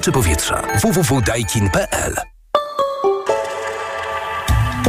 [0.00, 2.14] czy powietrza www.daikin.pl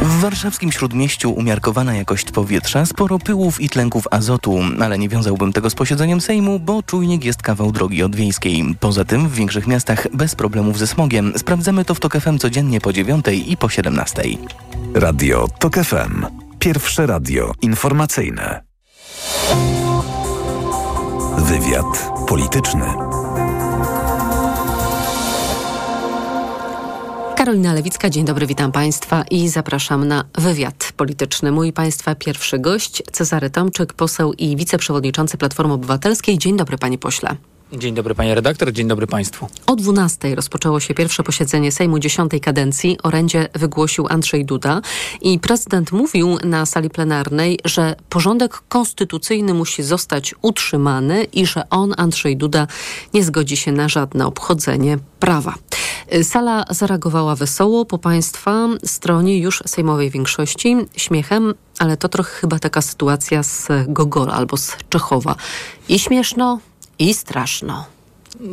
[0.04, 5.70] w warszawskim śródmieściu umiarkowana jakość powietrza, sporo pyłów i tlenków azotu, ale nie wiązałbym tego
[5.70, 8.64] z posiedzeniem Sejmu, bo czujnik jest kawał drogi od wiejskiej.
[8.80, 11.32] Poza tym w większych miastach bez problemów ze smogiem.
[11.36, 14.22] Sprawdzamy to w TOK FM codziennie po 9 i po 17.
[14.94, 16.26] Radio TOK FM.
[16.58, 18.64] Pierwsze radio informacyjne.
[21.38, 23.13] Wywiad polityczny.
[27.44, 31.52] Karolina Lewicka, dzień dobry, witam Państwa i zapraszam na wywiad polityczny.
[31.52, 36.38] Mój Państwa pierwszy gość, Cezary Tomczyk, poseł i wiceprzewodniczący Platformy Obywatelskiej.
[36.38, 37.36] Dzień dobry, panie pośle.
[37.78, 39.48] Dzień dobry panie redaktor, dzień dobry państwu.
[39.66, 42.98] O 12 rozpoczęło się pierwsze posiedzenie Sejmu dziesiątej kadencji.
[43.02, 44.80] Orędzie wygłosił Andrzej Duda
[45.20, 51.94] i prezydent mówił na sali plenarnej, że porządek konstytucyjny musi zostać utrzymany i że on,
[51.96, 52.66] Andrzej Duda,
[53.14, 55.54] nie zgodzi się na żadne obchodzenie prawa.
[56.22, 62.82] Sala zareagowała wesoło po państwa stronie już sejmowej większości śmiechem, ale to trochę chyba taka
[62.82, 65.36] sytuacja z Gogola albo z Czechowa.
[65.88, 66.58] I śmieszno,
[66.98, 67.84] i straszno.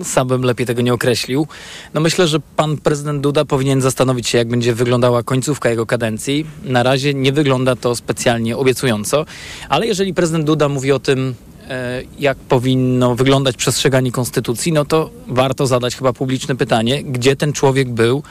[0.04, 1.48] Sam bym lepiej tego nie określił.
[1.94, 6.46] No myślę, że pan prezydent Duda powinien zastanowić się, jak będzie wyglądała końcówka jego kadencji.
[6.64, 9.26] Na razie nie wygląda to specjalnie obiecująco,
[9.70, 11.36] ale jeżeli prezydent Duda mówi o tym,
[11.70, 17.54] e, jak powinno wyglądać przestrzeganie konstytucji, no to warto zadać chyba publiczne pytanie, gdzie ten
[17.54, 18.24] człowiek był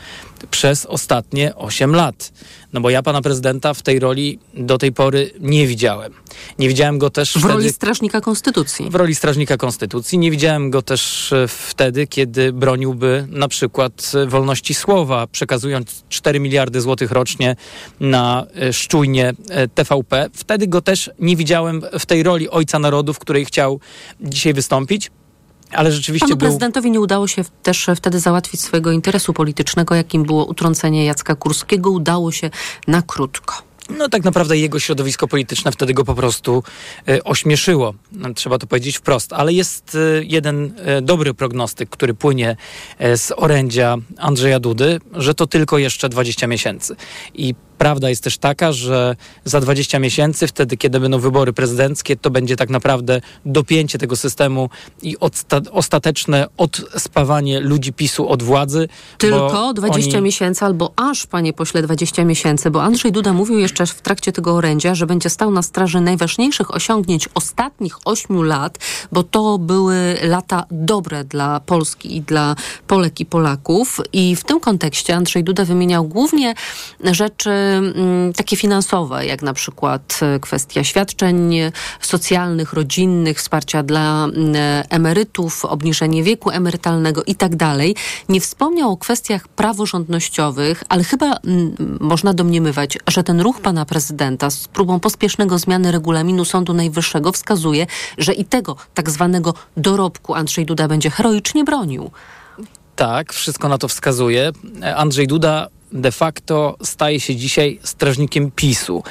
[0.51, 2.33] przez ostatnie 8 lat.
[2.73, 6.13] No bo ja pana prezydenta w tej roli do tej pory nie widziałem.
[6.59, 8.91] Nie widziałem go też w wtedy, roli strażnika konstytucji.
[8.91, 10.19] W roli strażnika konstytucji.
[10.19, 16.41] Nie widziałem go też e, wtedy, kiedy broniłby na przykład e, wolności słowa, przekazując 4
[16.41, 17.57] miliardy złotych rocznie
[18.01, 19.33] na e, szczujnie
[19.75, 20.31] TVP.
[20.35, 23.81] Wtedy go też nie widziałem w tej roli ojca narodu, w której chciał
[24.21, 25.11] dzisiaj wystąpić.
[25.73, 26.47] Ale rzeczywiście Panu był...
[26.47, 31.91] prezydentowi nie udało się też wtedy załatwić swojego interesu politycznego, jakim było utrącenie Jacka Kurskiego.
[31.91, 32.51] Udało się
[32.87, 33.71] na krótko.
[33.99, 36.63] No tak naprawdę jego środowisko polityczne wtedy go po prostu
[37.09, 37.95] e, ośmieszyło.
[38.13, 39.33] No, trzeba to powiedzieć wprost.
[39.33, 42.57] Ale jest e, jeden e, dobry prognostyk, który płynie
[42.99, 46.97] e, z orędzia Andrzeja Dudy, że to tylko jeszcze 20 miesięcy.
[47.35, 52.31] I Prawda jest też taka, że za 20 miesięcy, wtedy kiedy będą wybory prezydenckie, to
[52.31, 54.71] będzie tak naprawdę dopięcie tego systemu
[55.03, 55.17] i
[55.73, 58.89] ostateczne odspawanie ludzi PiSu od władzy.
[59.19, 60.25] Tylko 20 oni...
[60.25, 64.55] miesięcy albo aż, panie pośle, 20 miesięcy, bo Andrzej Duda mówił jeszcze w trakcie tego
[64.55, 68.79] orędzia, że będzie stał na straży najważniejszych osiągnięć ostatnich 8 lat,
[69.13, 74.01] bo to były lata dobre dla Polski i dla Polek i Polaków.
[74.13, 76.55] I w tym kontekście Andrzej Duda wymieniał głównie
[77.05, 77.51] rzeczy
[78.37, 81.55] takie finansowe, jak na przykład e, kwestia świadczeń
[82.01, 84.55] socjalnych, rodzinnych, wsparcia dla mm,
[84.89, 87.97] emerytów, obniżenie wieku emerytalnego i tak dalej.
[88.29, 94.51] Nie wspomniał o kwestiach praworządnościowych, ale chyba mm, można domniemywać, że ten ruch pana prezydenta
[94.51, 97.87] z próbą pospiesznego zmiany regulaminu Sądu Najwyższego wskazuje,
[98.19, 102.11] że i tego tak zwanego dorobku Andrzej Duda będzie heroicznie bronił.
[102.97, 104.53] Tak, wszystko na to wskazuje.
[104.97, 109.03] Andrzej Duda de facto staje się dzisiaj strażnikiem PiSu.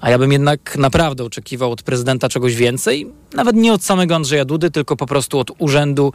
[0.00, 4.44] A ja bym jednak naprawdę oczekiwał od prezydenta czegoś więcej, nawet nie od samego Andrzeja
[4.44, 6.12] Dudy, tylko po prostu od urzędu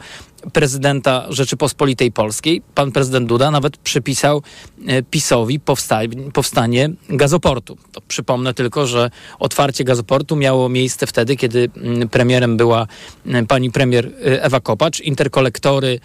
[0.52, 2.62] prezydenta Rzeczypospolitej Polskiej.
[2.74, 4.42] Pan prezydent Duda nawet przypisał
[4.86, 6.00] e, PiSowi powsta
[6.32, 7.76] powstanie gazoportu.
[7.92, 12.86] To przypomnę tylko, że otwarcie gazoportu miało miejsce wtedy, kiedy mm, premierem była
[13.26, 15.00] e, pani premier e, Ewa Kopacz.
[15.00, 16.00] Interkolektory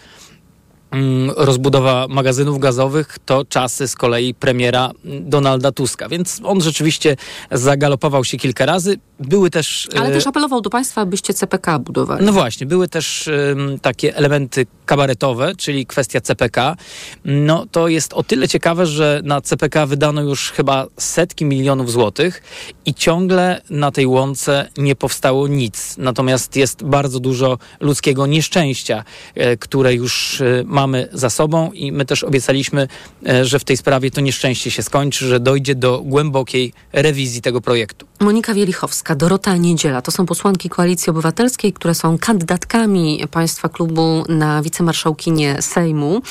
[1.36, 7.16] rozbudowa magazynów gazowych to czasy z kolei premiera Donalda Tuska, więc on rzeczywiście
[7.52, 8.98] zagalopował się kilka razy.
[9.20, 9.88] Były też...
[9.98, 12.26] Ale też apelował do państwa, abyście CPK budowali.
[12.26, 16.76] No właśnie, były też um, takie elementy kabaretowe, czyli kwestia CPK.
[17.24, 22.42] No to jest o tyle ciekawe, że na CPK wydano już chyba setki milionów złotych
[22.86, 25.94] i ciągle na tej łące nie powstało nic.
[25.98, 29.04] Natomiast jest bardzo dużo ludzkiego nieszczęścia,
[29.34, 32.88] e, które już e, mamy za sobą i my też obiecaliśmy,
[33.28, 37.60] e, że w tej sprawie to nieszczęście się skończy, że dojdzie do głębokiej rewizji tego
[37.60, 38.06] projektu.
[38.20, 44.62] Monika Wielichowska, Dorota Niedziela, to są posłanki Koalicji Obywatelskiej, które są kandydatkami Państwa klubu na
[44.62, 46.22] wicemarszałkinię Sejmu.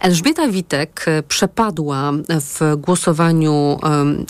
[0.00, 3.78] Elżbieta Witek przepadła w głosowaniu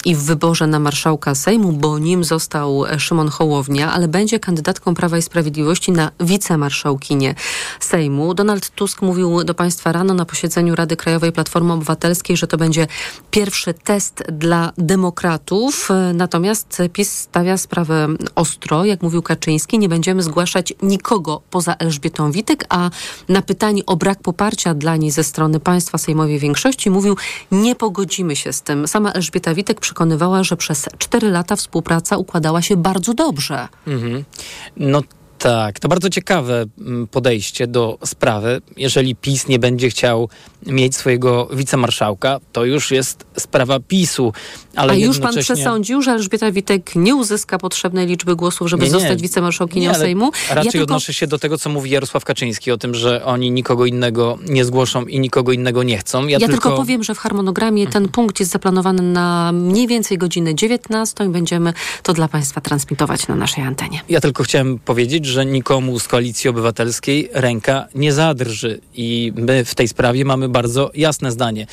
[0.04, 5.18] i w wyborze na marszałka Sejmu, bo nim został Szymon Hołownia, ale będzie kandydatką Prawa
[5.18, 7.34] i Sprawiedliwości na wicemarszałkinię
[7.80, 8.34] Sejmu.
[8.34, 12.86] Donald Tusk mówił do Państwa rano na posiedzeniu Rady Krajowej Platformy Obywatelskiej, że to będzie
[13.30, 15.88] pierwszy test dla demokratów.
[16.14, 18.84] Natomiast PiS stawia sprawę ostro.
[18.84, 22.90] Jak mówił Kaczyński, nie będziemy zgłaszać nikogo poza Elżbietą Witek, a
[23.28, 27.16] na pytanie o brak poparcia dla niej ze strony państwa sejmowej większości mówił,
[27.52, 28.88] nie pogodzimy się z tym.
[28.88, 33.68] Sama Elżbieta Witek przekonywała, że przez cztery lata współpraca układała się bardzo dobrze.
[33.86, 34.24] Mhm.
[34.76, 35.02] No
[35.42, 38.60] tak, to bardzo ciekawe mm, podejście do sprawy.
[38.76, 40.28] Jeżeli PiS nie będzie chciał
[40.66, 44.32] mieć swojego wicemarszałka, to już jest sprawa PiSu.
[44.76, 48.88] Ale A już pan przesądził, że Elżbieta Witek nie uzyska potrzebnej liczby głosów, żeby nie,
[48.88, 48.92] nie.
[48.92, 50.30] zostać wicemarszałkinią Sejmu?
[50.48, 50.84] Raczej ja tylko...
[50.84, 54.64] odnoszę się do tego, co mówi Jarosław Kaczyński o tym, że oni nikogo innego nie
[54.64, 56.26] zgłoszą i nikogo innego nie chcą.
[56.26, 56.52] Ja, ja tylko...
[56.52, 56.76] tylko...
[56.76, 61.72] powiem, że w harmonogramie ten punkt jest zaplanowany na mniej więcej godzinę 19 i będziemy
[62.02, 64.00] to dla państwa transmitować na naszej antenie.
[64.08, 69.74] Ja tylko chciałem powiedzieć, że nikomu z Koalicji Obywatelskiej ręka nie zadrży i my w
[69.74, 71.66] tej sprawie mamy bardzo jasne zdanie.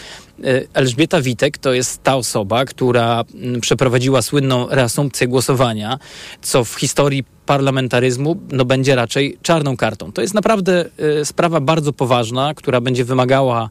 [0.44, 6.00] E, Elżbieta Witek to jest ta osoba, która mm, przeprowadziła słynną reasumpcję głosowania,
[6.41, 10.12] co w historii parlamentaryzmu no, będzie raczej czarną kartą.
[10.12, 10.86] To jest naprawdę
[11.21, 13.69] y, sprawa bardzo poważna, która będzie wymagała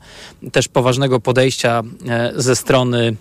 [0.52, 1.82] też poważnego podejścia
[2.36, 3.16] y, ze strony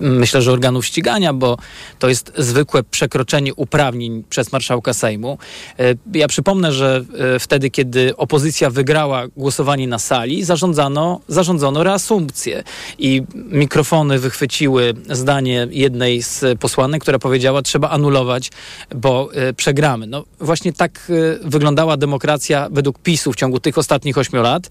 [0.00, 1.56] myślę, że organów ścigania, bo
[1.98, 5.38] to jest zwykłe przekroczenie uprawnień przez marszałka Sejmu.
[5.80, 7.04] Y, ja przypomnę, że
[7.36, 12.64] y, wtedy, kiedy opozycja wygrała głosowanie na sali, zarządzano, zarządzono reasumpcję
[12.98, 18.50] i mikrofony wychwyciły zdanie jednej z posłanek, która powiedziała, trzeba anulować,
[18.94, 20.06] bo przegramy.
[20.06, 21.12] No właśnie tak
[21.44, 24.68] wyglądała demokracja według PiSu w ciągu tych ostatnich ośmiu lat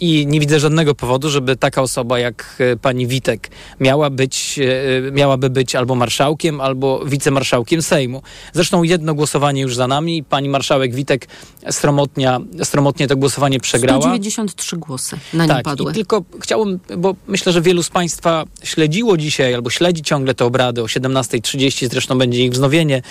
[0.00, 3.50] i nie widzę żadnego powodu, żeby taka osoba jak pani Witek
[3.80, 4.60] miała być,
[5.08, 8.22] e, miałaby być albo marszałkiem, albo wicemarszałkiem Sejmu.
[8.52, 10.22] Zresztą jedno głosowanie już za nami.
[10.22, 11.28] Pani marszałek Witek
[11.70, 14.00] stromotnia, stromotnie to głosowanie przegrała.
[14.00, 15.90] 193 głosy na tak, nie padły.
[15.92, 20.44] I tylko chciałbym, bo myślę, że wielu z Państwa śledziło dzisiaj albo śledzi ciągle te
[20.44, 23.02] obrady o 17.30, zresztą będzie ich wznowienie.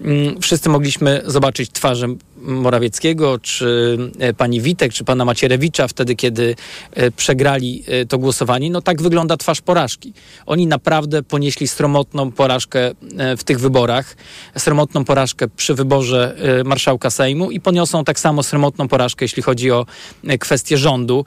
[0.00, 2.08] Mm, wszyscy mogliśmy zobaczyć twarze
[2.40, 6.56] Morawieckiego, czy e, pani Witek, czy pana Macierewicza wtedy, kiedy
[6.92, 8.70] e, przegrali to głosowanie.
[8.70, 10.12] No tak wygląda twarz porażki.
[10.46, 14.16] Oni naprawdę ponieśli sromotną porażkę e, w tych wyborach,
[14.56, 19.70] sromotną porażkę przy wyborze e, marszałka Sejmu i poniosą tak samo sromotną porażkę, jeśli chodzi
[19.70, 19.86] o
[20.26, 21.24] e, kwestię rządu.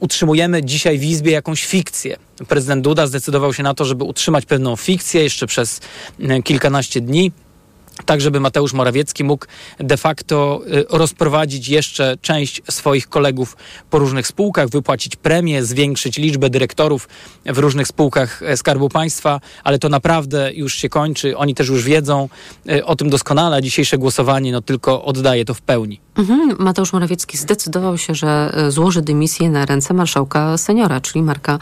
[0.00, 2.16] Utrzymujemy dzisiaj w Izbie jakąś fikcję.
[2.48, 5.80] Prezydent Duda zdecydował się na to, żeby utrzymać pewną fikcję jeszcze przez
[6.44, 7.32] kilkanaście dni
[8.04, 9.46] tak żeby Mateusz Morawiecki mógł
[9.78, 13.56] de facto y, rozprowadzić jeszcze część swoich kolegów
[13.90, 17.08] po różnych spółkach, wypłacić premię, zwiększyć liczbę dyrektorów
[17.46, 21.36] w różnych spółkach e, Skarbu Państwa, ale to naprawdę już się kończy.
[21.36, 22.28] Oni też już wiedzą
[22.68, 23.62] e, o tym doskonale.
[23.62, 26.00] Dzisiejsze głosowanie no, tylko oddaje to w pełni.
[26.16, 26.56] Mhm.
[26.58, 31.58] Mateusz Morawiecki zdecydował się, że e, złoży dymisję na ręce marszałka seniora, czyli Marka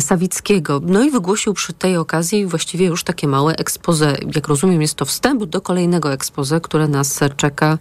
[0.00, 0.80] Sawickiego.
[0.84, 4.16] No i wygłosił przy tej okazji właściwie już takie małe expose.
[4.34, 7.78] Jak rozumiem, jest to wstęp do kolejnego ekspoze, które nas czeka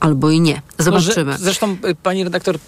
[0.00, 0.62] albo i nie.
[0.78, 1.32] Zobaczymy.
[1.32, 2.58] No, zresztą, y, pani redaktor,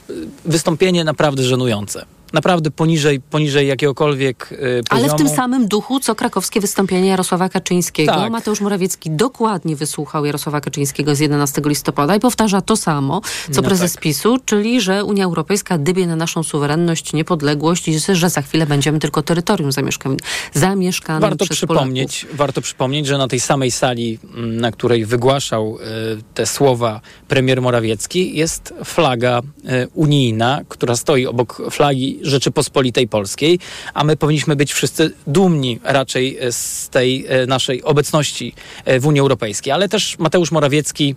[0.44, 4.82] wystąpienie naprawdę żenujące naprawdę poniżej, poniżej jakiegokolwiek poziomu.
[4.90, 8.12] Ale w tym samym duchu, co krakowskie wystąpienie Jarosława Kaczyńskiego.
[8.12, 8.32] Tak.
[8.32, 13.20] Mateusz Morawiecki dokładnie wysłuchał Jarosława Kaczyńskiego z 11 listopada i powtarza to samo,
[13.50, 14.02] co no prezes tak.
[14.02, 18.98] PiSu, czyli, że Unia Europejska dybie na naszą suwerenność, niepodległość i że za chwilę będziemy
[18.98, 20.18] tylko terytorium zamieszkanym,
[20.54, 22.38] zamieszkanym warto przez przypomnieć, Polaków.
[22.38, 27.62] Warto przypomnieć, że na tej samej sali, mm, na której wygłaszał y, te słowa premier
[27.62, 33.58] Morawiecki, jest flaga y, unijna, która stoi obok flagi Rzeczypospolitej Polskiej,
[33.94, 39.20] a my powinniśmy być wszyscy dumni raczej z tej e, naszej obecności e, w Unii
[39.20, 39.72] Europejskiej.
[39.72, 41.14] Ale też Mateusz Morawiecki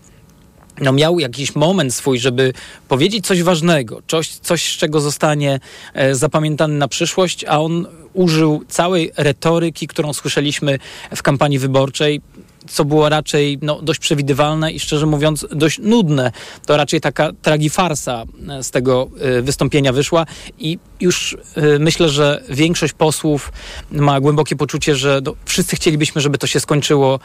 [0.81, 2.53] no miał jakiś moment swój, żeby
[2.88, 5.59] powiedzieć coś ważnego, coś, coś z czego zostanie
[5.93, 10.79] e, zapamiętany na przyszłość, a on użył całej retoryki, którą słyszeliśmy
[11.15, 12.21] w kampanii wyborczej
[12.67, 16.31] co było raczej no, dość przewidywalne i szczerze mówiąc dość nudne.
[16.65, 20.25] To raczej taka tragifarsa e, z tego e, wystąpienia wyszła
[20.60, 23.51] i już e, myślę, że większość posłów
[23.91, 27.19] ma głębokie poczucie, że wszyscy chcielibyśmy, żeby to się skończyło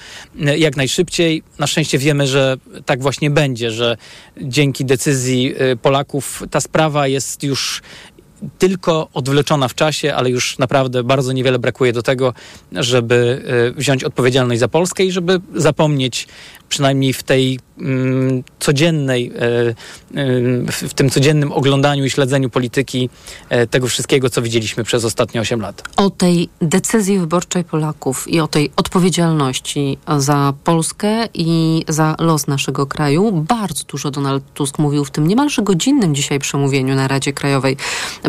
[0.57, 1.43] jak najszybciej.
[1.59, 2.57] Na szczęście wiemy, że
[2.87, 3.97] tak właśnie będzie, że
[4.43, 7.83] dzięki decyzji Polaków ta sprawa jest już
[8.59, 12.35] tylko odwleczona w czasie, ale już naprawdę bardzo niewiele brakuje do tego,
[12.73, 16.29] żeby e, wziąć odpowiedzialność za Polskę i żeby zapomnieć
[16.71, 19.75] przynajmniej w tej mm, codziennej, e, e,
[20.89, 23.11] w tym codziennym oglądaniu i śledzeniu polityki
[23.49, 25.83] e, tego wszystkiego, co widzieliśmy przez ostatnie 8 lat.
[25.97, 32.87] O tej decyzji wyborczej Polaków i o tej odpowiedzialności za Polskę i za los naszego
[32.87, 37.77] kraju bardzo dużo Donald Tusk mówił w tym niemalże godzinnym dzisiaj przemówieniu na Radzie Krajowej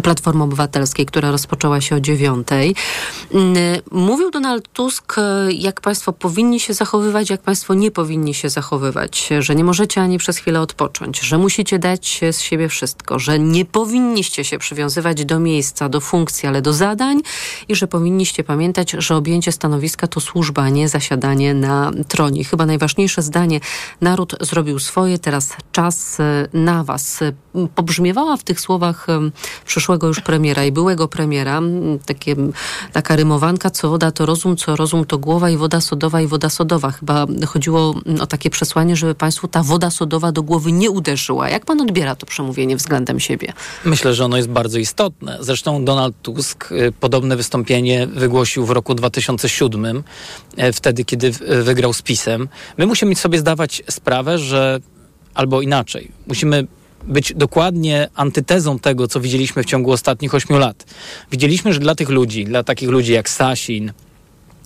[0.04, 2.76] Platformy Obywatelskiej, która rozpoczęła się o dziewiątej.
[3.34, 3.56] Mm,
[3.92, 5.16] mówił Donald Tusk,
[5.52, 10.18] jak państwo powinni się zachowywać, jak państwo nie powinni się zachowywać, że nie możecie ani
[10.18, 15.40] przez chwilę odpocząć, że musicie dać z siebie wszystko, że nie powinniście się przywiązywać do
[15.40, 17.22] miejsca, do funkcji, ale do zadań
[17.68, 22.44] i że powinniście pamiętać, że objęcie stanowiska to służba, nie zasiadanie na tronie.
[22.44, 23.60] Chyba najważniejsze zdanie.
[24.02, 27.20] Naród zrobił swoje, teraz czas e, na was.
[27.76, 29.20] Pobrzmiewała w tych słowach e,
[29.66, 31.62] przyszłego już premiera i byłego premiera
[32.06, 32.36] takie,
[32.94, 36.50] taka rymowanka, co woda to rozum, co rozum to głowa i woda sodowa i woda
[36.50, 36.92] sodowa.
[36.92, 41.50] Chyba chodziło o takie przesłanie, żeby Państwu ta woda sodowa do głowy nie uderzyła.
[41.50, 43.54] Jak Pan odbiera to przemówienie względem siebie?
[43.86, 45.38] Myślę, że ono jest bardzo istotne.
[45.40, 50.04] Zresztą Donald Tusk y, podobne wystąpienie wygłosił w roku 2007,
[50.60, 51.32] y, wtedy, kiedy
[51.64, 52.50] wygrał z PiSem.
[52.78, 54.80] My musimy sobie zdawać sprawę, że
[55.34, 56.68] albo inaczej, musimy
[57.04, 60.86] być dokładnie antytezą tego, co widzieliśmy w ciągu ostatnich ośmiu lat.
[61.32, 63.92] Widzieliśmy, że dla tych ludzi, dla takich ludzi jak Sasin,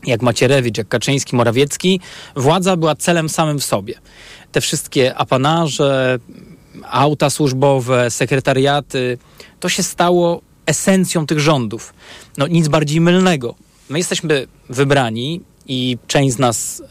[0.06, 2.00] jak Macierewicz, jak Kaczyński, Morawiecki,
[2.36, 3.94] władza była celem samym w sobie.
[4.52, 6.20] Te wszystkie apanarze,
[6.90, 9.18] auta służbowe, sekretariaty,
[9.60, 11.94] to się stało esencją tych rządów.
[12.38, 13.56] No nic bardziej mylnego.
[13.90, 16.84] My jesteśmy wybrani i część z nas y,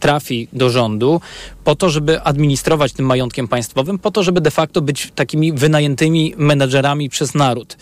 [0.00, 1.20] trafi do rządu
[1.64, 6.34] po to, żeby administrować tym majątkiem państwowym, po to, żeby de facto być takimi wynajętymi
[6.36, 7.76] menedżerami przez naród.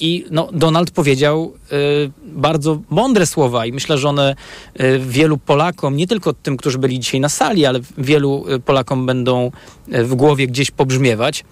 [0.00, 4.36] I no, Donald powiedział y, bardzo mądre słowa i myślę, że one
[4.80, 9.50] y, wielu Polakom, nie tylko tym, którzy byli dzisiaj na sali, ale wielu Polakom będą
[9.88, 11.44] w głowie gdzieś pobrzmiewać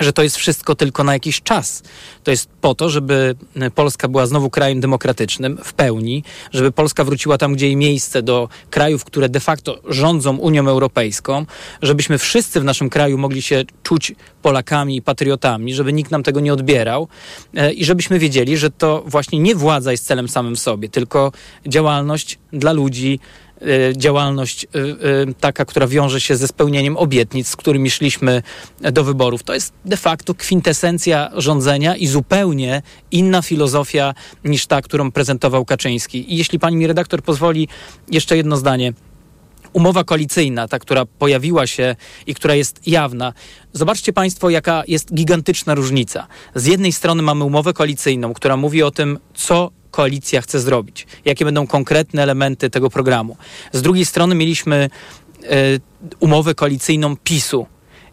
[0.00, 1.82] że to jest wszystko tylko na jakiś czas.
[2.24, 3.34] To jest po to, żeby
[3.74, 8.48] Polska była znowu krajem demokratycznym w pełni, żeby Polska wróciła tam, gdzie jej miejsce, do
[8.70, 11.46] krajów, które de facto rządzą Unią Europejską,
[11.82, 16.40] żebyśmy wszyscy w naszym kraju mogli się czuć Polakami i patriotami, żeby nikt nam tego
[16.40, 17.08] nie odbierał
[17.54, 21.32] e, i żebyśmy wiedzieli, że to właśnie nie władza jest celem samym w sobie, tylko
[21.66, 23.43] działalność dla ludzi, E,
[23.96, 28.42] działalność e, e, taka, która wiąże się ze spełnieniem obietnic, z którymi szliśmy
[28.92, 29.42] do wyborów.
[29.42, 36.32] To jest de facto kwintesencja rządzenia i zupełnie inna filozofia niż ta, którą prezentował Kaczyński.
[36.34, 37.68] I jeśli pani mi redaktor pozwoli,
[38.10, 38.92] jeszcze jedno zdanie
[39.72, 41.96] umowa koalicyjna, ta, która pojawiła się
[42.26, 43.32] i która jest jawna.
[43.72, 46.26] Zobaczcie Państwo, jaka jest gigantyczna różnica.
[46.54, 51.44] Z jednej strony mamy umowę koalicyjną, która mówi o tym, co koalicja chce zrobić, jakie
[51.44, 53.36] będą konkretne elementy tego programu.
[53.72, 54.90] Z drugiej strony mieliśmy
[55.42, 55.80] y,
[56.20, 57.66] umowę koalicyjną PiSu,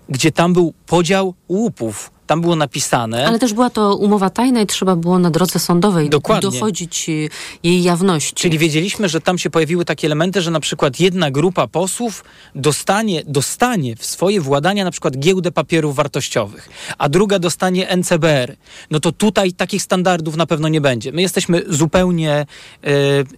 [0.09, 3.27] gdzie tam był podział łupów tam było napisane.
[3.27, 6.51] Ale też była to umowa tajna i trzeba było na drodze sądowej Dokładnie.
[6.51, 7.29] dochodzić y,
[7.63, 8.35] jej jawności.
[8.35, 12.23] Czyli wiedzieliśmy, że tam się pojawiły takie elementy, że na przykład jedna grupa posłów
[12.55, 18.55] dostanie, dostanie w swoje władania na przykład giełdę papierów wartościowych, a druga dostanie NCBR.
[18.91, 21.11] No to tutaj takich standardów na pewno nie będzie.
[21.11, 22.45] My jesteśmy zupełnie e,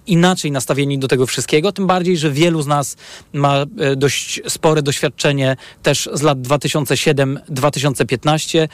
[0.08, 2.96] inaczej nastawieni do tego wszystkiego, tym bardziej, że wielu z nas
[3.34, 8.68] ma e, dość spore doświadczenie też z lat 2007-2015 E,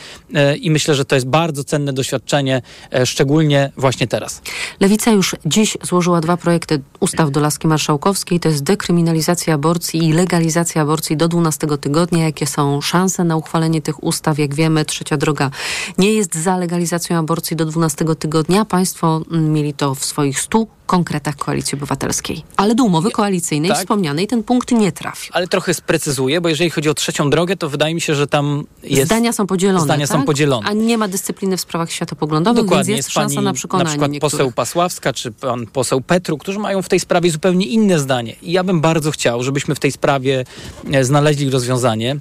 [0.60, 2.62] i myślę, że to jest bardzo cenne doświadczenie,
[2.94, 4.42] e, szczególnie właśnie teraz.
[4.80, 8.40] Lewica już dziś złożyła dwa projekty ustaw do laski marszałkowskiej.
[8.40, 12.24] To jest dekryminalizacja aborcji i legalizacja aborcji do 12 tygodnia.
[12.24, 14.40] Jakie są szanse na uchwalenie tych ustaw?
[14.40, 15.52] Jak wiemy, trzecia droga
[15.98, 18.66] nie jest za legalizacją aborcji do 12 tygodnia.
[18.66, 22.44] Państwo mm, mieli to w swoich stu konkretach Koalicji Obywatelskiej.
[22.58, 23.80] Ale do umowy koalicyjnej tak.
[23.80, 25.32] wspomnianej ten punkt nie trafił.
[25.34, 28.64] Ale trochę sprecyzuję, bo jeżeli chodzi o trzecią drogę, to wydaje mi się, że tam
[28.84, 29.06] jest...
[29.06, 30.18] Zdania są podzielone, Zdania tak?
[30.18, 30.68] są podzielone.
[30.68, 32.94] A nie ma dyscypliny w sprawach światopoglądowych, Dokładnie.
[32.94, 34.32] więc jest, jest szansa na przekonanie Na przykład niektórych.
[34.32, 38.36] poseł Pasławska, czy pan poseł Petru, którzy mają w tej sprawie zupełnie inne zdanie.
[38.42, 40.46] I ja bym bardzo chciał, żebyśmy w tej sprawie
[40.92, 42.20] e, znaleźli rozwiązanie.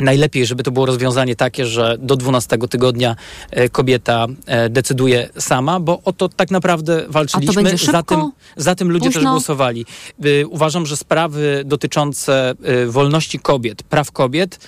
[0.00, 3.16] Najlepiej, żeby to było rozwiązanie takie, że do 12 tygodnia
[3.50, 7.76] e, kobieta e, decyduje sama, bo o to tak naprawdę walczyliśmy.
[7.76, 9.20] za, tym, za tym ludzie Późno.
[9.20, 9.86] też głosowali.
[10.24, 12.54] E, uważam, że sprawy dotyczące
[12.86, 14.58] wolności kobiet, praw kobiet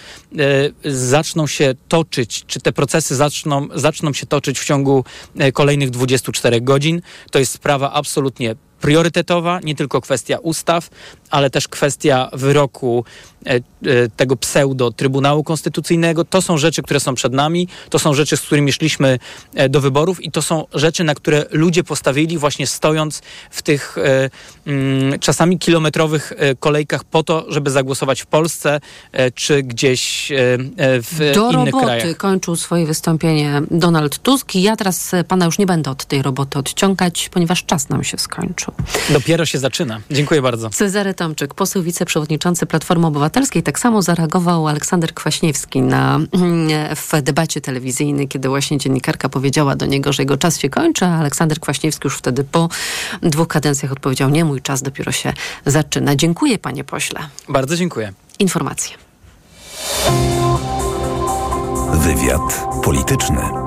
[0.84, 5.04] zaczną się toczyć, czy te procesy zaczną, zaczną się toczyć w ciągu
[5.52, 7.02] kolejnych 24 godzin.
[7.30, 10.90] To jest sprawa absolutnie priorytetowa, nie tylko kwestia ustaw,
[11.32, 13.04] ale też kwestia wyroku
[13.46, 13.60] e,
[14.16, 16.24] tego pseudo Trybunału Konstytucyjnego.
[16.24, 19.18] To są rzeczy, które są przed nami, to są rzeczy, z którymi szliśmy
[19.70, 23.96] do wyborów i to są rzeczy, na które ludzie postawili właśnie stojąc w tych
[24.66, 28.80] mm, czasami kilometrowych kolejkach po to, żeby zagłosować w Polsce
[29.34, 30.32] czy gdzieś
[30.78, 32.16] w Do innych roboty krajach.
[32.16, 36.58] kończył swoje wystąpienie Donald Tusk i ja teraz pana już nie będę od tej roboty
[36.58, 38.74] odciągać, ponieważ czas nam się skończył.
[39.10, 40.00] Dopiero się zaczyna.
[40.10, 40.70] Dziękuję bardzo.
[40.70, 43.62] Cezary Tomczyk, poseł wiceprzewodniczący Platformy Obywatelskiej.
[43.62, 46.18] Tak samo zareagował Aleksander Kwaśniewski na,
[46.96, 51.18] w debacie telewizyjnej, kiedy właśnie dziennikarka powiedziała do niego, że jego czas się kończy, a
[51.18, 52.68] Aleksander Kwaśniewski już wtedy po
[53.22, 55.32] dwóch kadencjach odpowiedział, nie, mój czas dopiero się
[55.66, 56.16] zaczyna.
[56.16, 57.20] Dziękuję panie pośle.
[57.48, 58.12] Bardzo dziękuję.
[58.38, 58.96] Informacje.
[61.92, 63.61] Wywiad polityczny.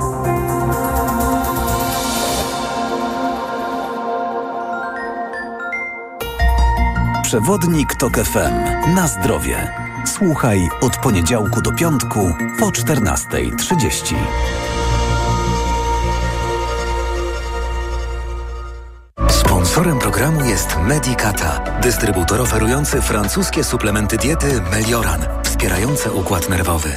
[7.35, 8.53] Przewodnik TOK FM.
[8.95, 9.71] Na zdrowie.
[10.05, 14.15] Słuchaj od poniedziałku do piątku po 14.30.
[19.29, 26.89] Sponsorem programu jest Medicata, dystrybutor oferujący francuskie suplementy diety Melioran, wspierające układ nerwowy.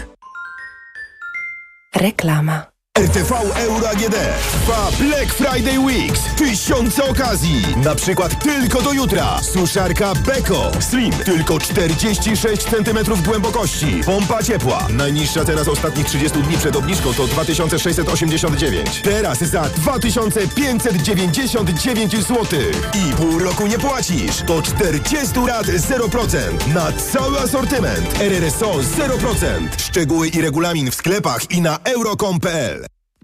[1.96, 2.77] Reklama.
[2.98, 4.14] RTV Euro AGD
[4.52, 6.20] trwa Black Friday Weeks.
[6.36, 7.62] Tysiące okazji.
[7.84, 9.40] Na przykład tylko do jutra.
[9.42, 11.12] Suszarka Beko Slim.
[11.12, 14.00] Tylko 46 cm głębokości.
[14.06, 14.86] Pompa ciepła.
[14.90, 19.00] Najniższa teraz ostatnich 30 dni przed obniżką to 2689.
[19.02, 22.46] Teraz za 2599 zł.
[22.94, 24.36] I pół roku nie płacisz.
[24.46, 26.38] To 40 lat 0%.
[26.74, 28.20] Na cały asortyment.
[28.20, 29.68] RRSO 0%.
[29.78, 32.87] Szczegóły i regulamin w sklepach i na euro.com.pl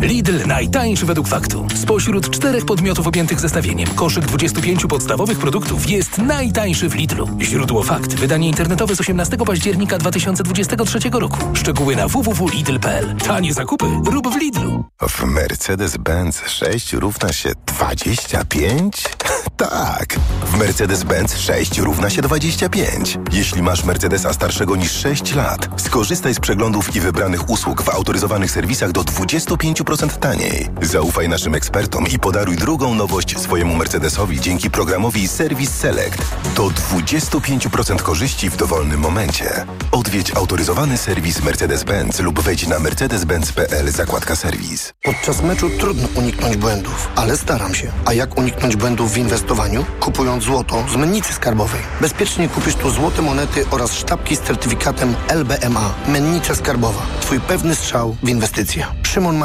[0.00, 1.66] Lidl najtańszy według faktu.
[1.74, 7.28] Spośród czterech podmiotów objętych zestawieniem koszyk 25 podstawowych produktów jest najtańszy w Lidlu.
[7.40, 8.14] Źródło fakt.
[8.14, 11.38] Wydanie internetowe z 18 października 2023 roku.
[11.54, 13.16] Szczegóły na www.lidl.pl.
[13.16, 14.84] Tanie zakupy rób w Lidlu.
[15.08, 19.04] W Mercedes-Benz 6 równa się 25?
[19.56, 20.16] tak.
[20.46, 23.18] W Mercedes-Benz 6 równa się 25.
[23.32, 28.50] Jeśli masz Mercedesa starszego niż 6 lat, skorzystaj z przeglądów i wybranych usług w autoryzowanych
[28.50, 29.79] serwisach do 25%
[30.20, 30.68] taniej.
[30.82, 36.18] Zaufaj naszym ekspertom i podaruj drugą nowość swojemu Mercedesowi dzięki programowi Service Select.
[36.56, 39.66] Do 25% korzyści w dowolnym momencie.
[39.92, 44.92] Odwiedź autoryzowany serwis Mercedes-Benz lub wejdź na mercedes-benz.pl zakładka serwis.
[45.02, 47.92] Podczas meczu trudno uniknąć błędów, ale staram się.
[48.04, 49.84] A jak uniknąć błędów w inwestowaniu?
[50.00, 51.80] Kupując złoto z mennicy skarbowej.
[52.00, 55.94] Bezpiecznie kupisz tu złote monety oraz sztabki z certyfikatem LBMA.
[56.08, 57.02] Mennica skarbowa.
[57.20, 58.86] Twój pewny strzał w inwestycje.
[59.02, 59.38] Szymon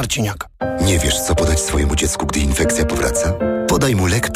[0.82, 2.85] Nie wiesz, co podać swojemu dziecku, gdy infekcja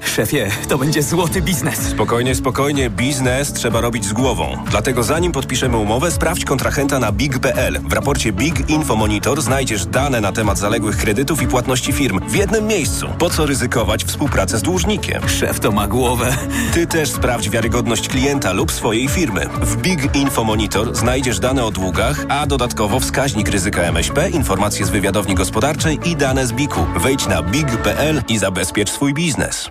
[0.00, 1.78] Szefie, to będzie złoty biznes.
[1.78, 2.90] Spokojnie, spokojnie.
[2.90, 4.64] Biznes trzeba robić z głową.
[4.70, 7.80] Dlatego zanim podpiszemy umowę, sprawdź kontrahenta na big.pl.
[7.80, 12.34] W raporcie Big Info Monitor znajdziesz dane na temat zaległych kredytów i płatności firm w
[12.34, 13.08] jednym miejscu.
[13.18, 15.28] Po co ryzykować współpracę z dłużnikiem?
[15.28, 16.36] Szef to ma głowę.
[16.74, 19.48] Ty też sprawdź wiarygodność klienta lub swojej firmy.
[19.62, 24.90] W Big Info Monitor znajdziesz dane o długach, a dodatkowo wskaźnik ryzyka MŚP, informacje z
[24.90, 27.00] wywiadowni gospodarczej i dane z BIK-u.
[27.00, 29.70] Wejdź na big.pl i zabezpiecz swój biznes.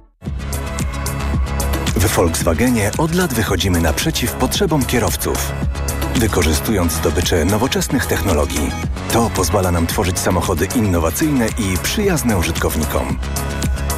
[2.06, 5.52] W Volkswagenie od lat wychodzimy naprzeciw potrzebom kierowców.
[6.16, 8.72] Wykorzystując zdobycze nowoczesnych technologii,
[9.14, 13.20] to pozwala nam tworzyć samochody innowacyjne i przyjazne użytkownikom.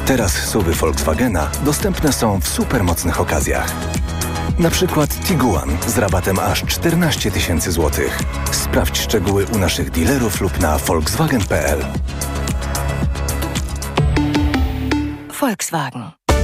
[0.06, 3.74] Teraz suwy Volkswagena dostępne są w supermocnych okazjach.
[4.58, 8.18] Na przykład Tiguan z rabatem aż 14 tysięcy złotych.
[8.52, 11.84] Sprawdź szczegóły u naszych dealerów lub na volkswagen.pl.
[15.40, 16.17] Volkswagen.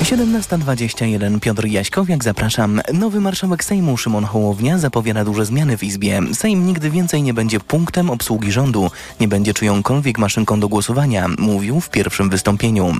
[0.00, 2.80] 17.21 Piotr Jaśkowiak, zapraszam.
[2.92, 6.20] Nowy marszałek Sejmu Szymon Hołownia zapowiada duże zmiany w Izbie.
[6.32, 11.80] Sejm nigdy więcej nie będzie punktem obsługi rządu, nie będzie czyjąkolwiek maszynką do głosowania, mówił
[11.80, 12.94] w pierwszym wystąpieniu.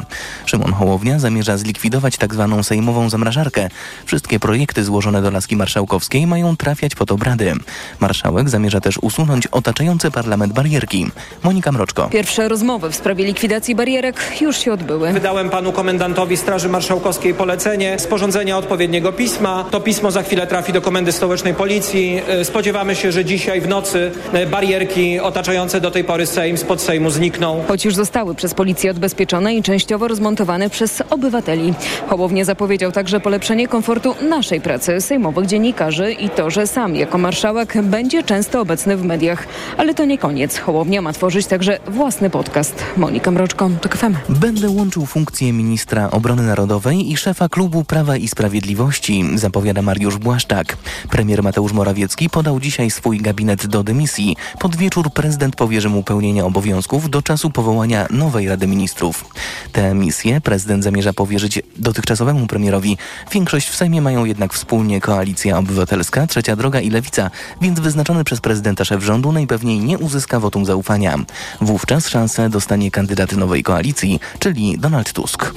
[0.47, 2.49] Szymon Hołownia zamierza zlikwidować tzw.
[2.57, 3.69] Tak sejmową zamrażarkę.
[4.07, 7.55] Wszystkie projekty złożone do laski marszałkowskiej mają trafiać pod obrady.
[8.01, 11.11] Marszałek zamierza też usunąć otaczające parlament barierki.
[11.43, 12.09] Monika Mroczko.
[12.09, 15.13] Pierwsze rozmowy w sprawie likwidacji barierek już się odbyły.
[15.13, 19.65] Wydałem panu komendantowi Straży Marszałkowskiej Marszałkowskiej polecenie sporządzenia odpowiedniego pisma.
[19.71, 22.21] To pismo za chwilę trafi do Komendy Stołecznej Policji.
[22.29, 26.83] E, spodziewamy się, że dzisiaj w nocy e, barierki otaczające do tej pory Sejm spod
[26.83, 27.65] Sejmu znikną.
[27.69, 31.75] Choć już zostały przez policję odbezpieczone i częściowo rozmontowane przez obywateli.
[32.09, 37.83] Hołownie zapowiedział także polepszenie komfortu naszej pracy, sejmowych dziennikarzy i to, że sam jako marszałek
[37.83, 39.47] będzie często obecny w mediach.
[39.77, 40.59] Ale to nie koniec.
[40.59, 42.85] Hołownia ma tworzyć także własny podcast.
[42.97, 44.15] Monika Mroczko, to FM.
[44.29, 50.77] Będę łączył funkcję ministra obrony narodowej i szefa klubu Prawa i Sprawiedliwości, zapowiada Mariusz Błaszczak.
[51.11, 54.37] Premier Mateusz Morawiecki podał dzisiaj swój gabinet do dymisji.
[54.59, 59.25] Pod wieczór prezydent powierzy mu pełnienie obowiązków do czasu powołania nowej Rady Ministrów.
[59.73, 62.97] Tę misję prezydent zamierza powierzyć dotychczasowemu premierowi.
[63.33, 68.41] Większość w Sejmie mają jednak wspólnie Koalicja Obywatelska, Trzecia Droga i Lewica, więc wyznaczony przez
[68.41, 71.19] prezydenta szef rządu najpewniej nie uzyska wotum zaufania.
[71.61, 75.53] Wówczas szansę dostanie kandydat nowej koalicji, czyli Donald Tusk.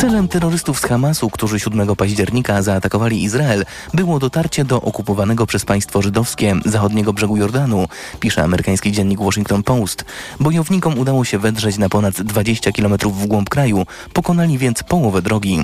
[0.00, 6.02] Celem terrorystów z Hamasu, którzy 7 października zaatakowali Izrael, było dotarcie do okupowanego przez państwo
[6.02, 7.88] żydowskie zachodniego brzegu Jordanu,
[8.20, 10.04] pisze amerykański dziennik Washington Post.
[10.40, 15.60] Bojownikom udało się wedrzeć na ponad 20 km w głąb kraju, pokonali więc połowę drogi.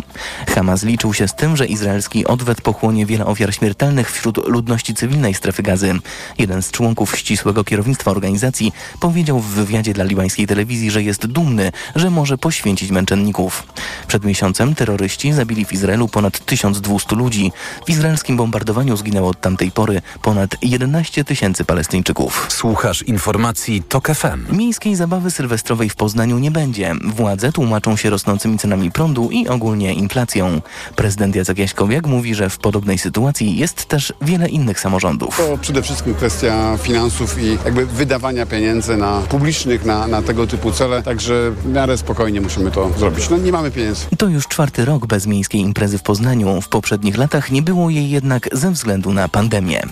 [0.54, 5.34] Hamas liczył się z tym, że izraelski odwet pochłonie wiele ofiar śmiertelnych wśród ludności cywilnej
[5.34, 5.94] strefy gazy.
[6.38, 11.72] Jeden z członków ścisłego kierownictwa organizacji powiedział w wywiadzie dla libańskiej telewizji, że jest dumny,
[11.96, 13.66] że może poświęcić męczenników.
[14.06, 17.52] Przed miesiącem terroryści zabili w Izraelu ponad 1200 ludzi.
[17.86, 22.46] W izraelskim bombardowaniu zginęło od tamtej pory ponad 11 tysięcy Palestyńczyków.
[22.48, 24.56] Słuchasz informacji TOK FM.
[24.56, 26.92] Miejskiej zabawy sylwestrowej w Poznaniu nie będzie.
[27.04, 30.60] Władze tłumaczą się rosnącymi cenami prądu i ogólnie inflacją.
[30.96, 35.36] Prezydent Jacek Jaśkowiak mówi, że w podobnej sytuacji jest też wiele innych samorządów.
[35.36, 40.72] To przede wszystkim kwestia finansów i jakby wydawania pieniędzy na publicznych, na, na tego typu
[40.72, 43.30] cele, także w miarę spokojnie musimy to zrobić.
[43.30, 44.04] No nie mamy pieniędzy.
[44.18, 46.60] To już czwarty rok bez miejskiej imprezy w Poznaniu.
[46.60, 49.82] W poprzednich latach nie było jej jednak ze względu na pandemię.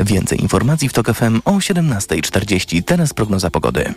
[0.00, 2.82] Więcej informacji w TOK FM o 17.40.
[2.82, 3.94] Teraz prognoza pogody.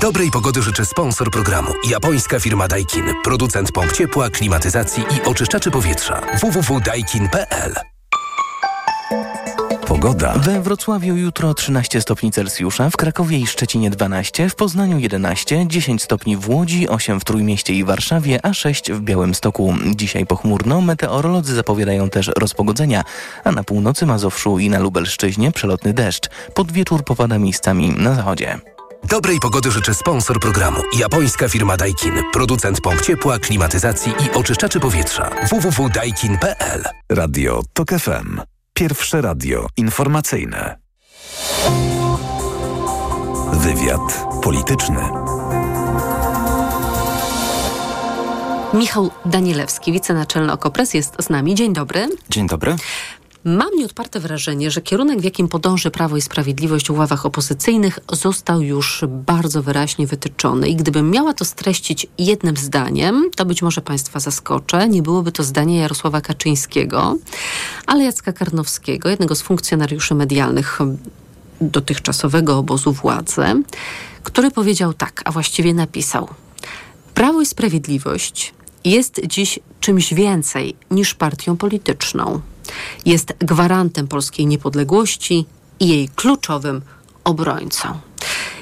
[0.00, 1.72] Dobrej pogody życzę sponsor programu.
[1.90, 3.04] Japońska firma Daikin.
[3.24, 6.20] Producent pomp ciepła, klimatyzacji i oczyszczaczy powietrza.
[6.40, 7.93] www.daikin.pl
[10.04, 10.32] Pogoda.
[10.38, 16.02] We Wrocławiu jutro 13 stopni Celsjusza, w Krakowie i Szczecinie 12, w Poznaniu 11, 10
[16.02, 19.74] stopni w Łodzi, 8 w Trójmieście i Warszawie, a 6 w Białymstoku.
[19.94, 23.04] Dzisiaj pochmurno, meteorolodzy zapowiadają też rozpogodzenia,
[23.44, 26.28] a na północy Mazowszu i na Lubelszczyźnie przelotny deszcz.
[26.54, 28.58] Pod wieczór popada miejscami na zachodzie.
[29.08, 30.80] Dobrej pogody życzę sponsor programu.
[30.98, 32.14] Japońska firma Daikin.
[32.32, 35.30] Producent pomp ciepła, klimatyzacji i oczyszczaczy powietrza.
[35.50, 38.53] www.daikin.pl Radio TOK FM.
[38.78, 40.78] Pierwsze radio informacyjne.
[43.52, 45.00] Wywiad polityczny.
[48.74, 51.54] Michał Danielewski, wicenaczelny Okopres jest z nami.
[51.54, 52.08] Dzień dobry.
[52.30, 52.76] Dzień dobry.
[53.46, 58.62] Mam nieodparte wrażenie, że kierunek, w jakim podąży Prawo i Sprawiedliwość w ławach opozycyjnych, został
[58.62, 60.68] już bardzo wyraźnie wytyczony.
[60.68, 65.42] I gdybym miała to streścić jednym zdaniem, to być może Państwa zaskoczę, nie byłoby to
[65.42, 67.16] zdanie Jarosława Kaczyńskiego,
[67.86, 70.78] ale Jacka Karnowskiego, jednego z funkcjonariuszy medialnych
[71.60, 73.42] dotychczasowego obozu władzy,
[74.22, 76.28] który powiedział tak, a właściwie napisał:
[77.14, 78.54] Prawo i Sprawiedliwość
[78.84, 82.40] jest dziś czymś więcej niż partią polityczną
[83.06, 85.46] jest gwarantem polskiej niepodległości
[85.80, 86.82] i jej kluczowym
[87.24, 87.88] obrońcą.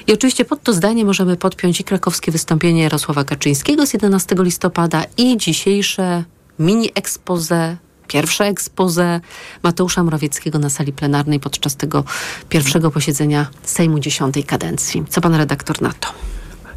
[0.07, 5.03] I oczywiście pod to zdanie możemy podpiąć i krakowskie wystąpienie Jarosława Kaczyńskiego z 11 listopada
[5.17, 6.23] i dzisiejsze
[6.59, 9.21] mini expose pierwsze expose
[9.63, 12.03] Mateusza Morawieckiego na sali plenarnej podczas tego
[12.49, 15.03] pierwszego posiedzenia Sejmu dziesiątej kadencji.
[15.09, 16.09] Co pan redaktor na to?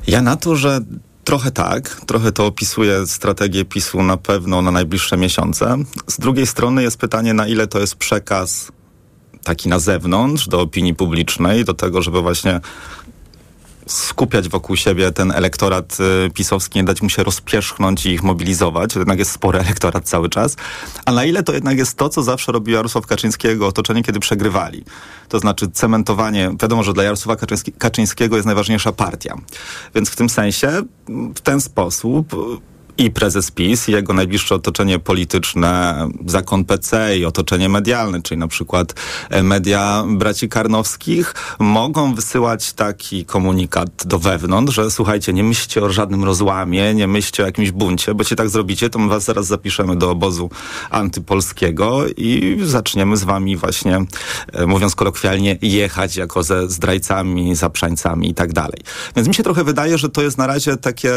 [0.07, 0.81] Ja na to, że
[1.27, 5.77] Trochę tak, trochę to opisuje strategię PiSu na pewno na najbliższe miesiące.
[6.07, 8.73] Z drugiej strony jest pytanie, na ile to jest przekaz
[9.45, 12.61] taki na zewnątrz, do opinii publicznej, do tego, żeby właśnie
[13.87, 15.97] skupiać wokół siebie ten elektorat
[16.27, 18.93] y, pisowski, nie dać mu się rozpierzchnąć i ich mobilizować.
[18.93, 20.57] To jednak jest spory elektorat cały czas.
[21.05, 24.85] A na ile to jednak jest to, co zawsze robił Jarosław Kaczyńskiego otoczenie, kiedy przegrywali.
[25.29, 29.37] To znaczy cementowanie, wiadomo, że dla Jarosława Kaczyński, Kaczyńskiego jest najważniejsza partia.
[29.95, 30.83] Więc w tym sensie,
[31.35, 32.35] w ten sposób
[32.99, 38.49] i prezes PiS, i jego najbliższe otoczenie polityczne, zakon PC i otoczenie medialne, czyli na
[38.49, 38.95] przykład
[39.31, 45.93] e, media braci Karnowskich, mogą wysyłać taki komunikat do wewnątrz, że słuchajcie, nie myślcie o
[45.93, 49.47] żadnym rozłamie, nie myślcie o jakimś buncie, bo jeśli tak zrobicie, to my was zaraz
[49.47, 50.51] zapiszemy do obozu
[50.91, 54.05] antypolskiego i zaczniemy z wami właśnie,
[54.53, 58.81] e, mówiąc kolokwialnie, jechać jako ze zdrajcami, zaprzańcami i tak dalej.
[59.17, 61.13] Więc mi się trochę wydaje, że to jest na razie takie...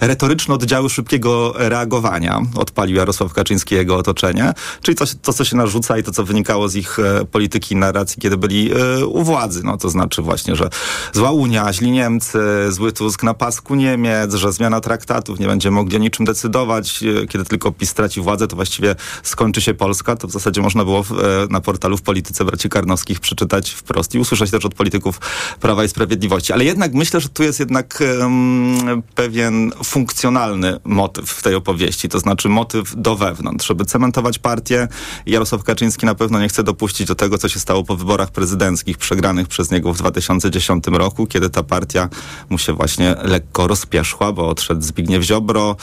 [0.00, 5.56] Retoryczne oddziały szybkiego reagowania odpalił Jarosław Kaczyński i jego otoczenie, czyli to, to, co się
[5.56, 9.22] narzuca i to, co wynikało z ich e, polityki i narracji, kiedy byli e, u
[9.24, 9.60] władzy.
[9.64, 10.68] No to znaczy właśnie, że
[11.12, 15.96] zła Unia, źli Niemcy, zły Tusk na pasku Niemiec, że zmiana traktatów, nie będzie mogli
[15.96, 17.02] o niczym decydować.
[17.02, 20.16] E, kiedy tylko PiS straci władzę, to właściwie skończy się Polska.
[20.16, 21.04] To w zasadzie można było
[21.50, 25.20] na portalu w Polityce Braci Karnowskich przeczytać wprost i usłyszeć też od polityków
[25.60, 26.52] Prawa i Sprawiedliwości.
[26.52, 32.20] Ale jednak myślę, że tu jest jednak um, pewien funkcjonalny motyw w tej opowieści, to
[32.20, 34.88] znaczy motyw do wewnątrz, żeby cementować partię.
[35.26, 38.98] Jarosław Kaczyński na pewno nie chce dopuścić do tego, co się stało po wyborach prezydenckich
[38.98, 42.08] przegranych przez niego w 2010 roku, kiedy ta partia
[42.50, 45.76] mu się właśnie lekko rozpieszła, bo odszedł Zbigniew Ziobro,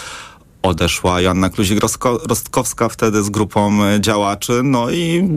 [0.61, 5.29] odeszła Joanna Kluzik-Rostkowska wtedy z grupą działaczy, no i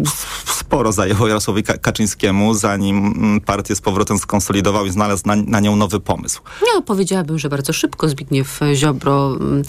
[0.47, 5.77] sporo zajęło Jarosławowi Kaczyńskiemu, zanim mm, partię z powrotem skonsolidował i znalazł na, na nią
[5.77, 6.43] nowy pomysł.
[6.75, 9.63] Ja powiedziałabym, że bardzo szybko Zbigniew Ziobro mm,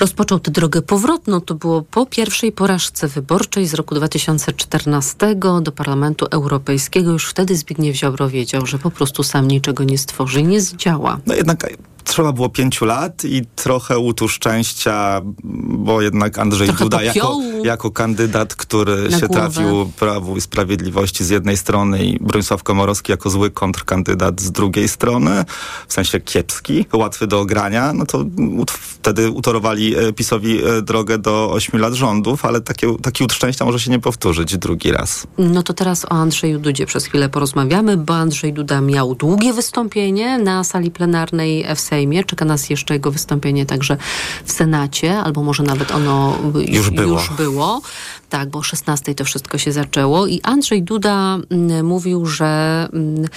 [0.00, 1.40] rozpoczął tę drogę powrotną.
[1.40, 5.16] To było po pierwszej porażce wyborczej z roku 2014
[5.62, 7.12] do Parlamentu Europejskiego.
[7.12, 11.18] Już wtedy Zbigniew Ziobro wiedział, że po prostu sam niczego nie stworzy i nie zdziała.
[11.26, 11.66] No jednak
[12.08, 15.20] trzeba było pięciu lat i trochę łutu szczęścia,
[15.64, 19.34] bo jednak Andrzej trochę Duda jako, jako kandydat, który się głowę.
[19.34, 24.88] trafił Prawu i Sprawiedliwości z jednej strony i Bronisław Komorowski jako zły kontrkandydat z drugiej
[24.88, 25.44] strony,
[25.88, 28.24] w sensie kiepski, łatwy do ogrania, no to
[28.68, 33.64] wtedy utorowali e, PiSowi e, drogę do ośmiu lat rządów, ale takie, taki łód szczęścia
[33.64, 35.26] może się nie powtórzyć drugi raz.
[35.38, 40.38] No to teraz o Andrzeju Dudzie przez chwilę porozmawiamy, bo Andrzej Duda miał długie wystąpienie
[40.38, 42.24] na sali plenarnej w Sejmie Sejmie.
[42.24, 43.96] Czeka nas jeszcze jego wystąpienie także
[44.44, 47.20] w Senacie, albo może nawet ono już, było.
[47.20, 47.80] Już było.
[48.28, 53.28] Tak, bo o 16 to wszystko się zaczęło i Andrzej Duda mm, mówił, że, mm,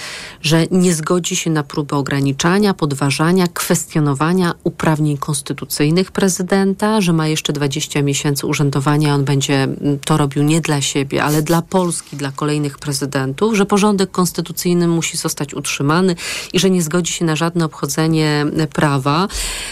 [0.42, 7.52] że nie zgodzi się na próbę ograniczania, podważania, kwestionowania uprawnień konstytucyjnych prezydenta, że ma jeszcze
[7.52, 12.32] 20 miesięcy urzędowania, on będzie mm, to robił nie dla siebie, ale dla Polski, dla
[12.32, 16.16] kolejnych prezydentów, że porządek konstytucyjny musi zostać utrzymany
[16.52, 19.28] i że nie zgodzi się na żadne obchodzenie prawa.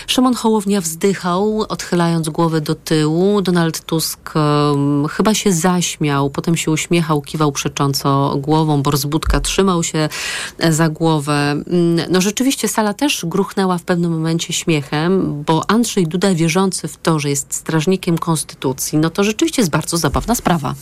[0.06, 3.42] Szymon Hołownia wzdychał, odchylając głowę do tyłu.
[3.42, 4.34] Donald Tusk
[5.10, 8.82] chyba się zaśmiał, potem się uśmiechał, kiwał przecząco głową.
[8.82, 10.08] Boris Budka trzymał się
[10.58, 11.50] e, za głowę.
[11.50, 11.66] Mm,
[12.10, 17.18] no rzeczywiście sala też gruchnęła w pewnym momencie śmiechem, bo Andrzej Duda wierzący w to,
[17.18, 20.74] że jest strażnikiem konstytucji, no to rzeczywiście jest bardzo zabawna sprawa.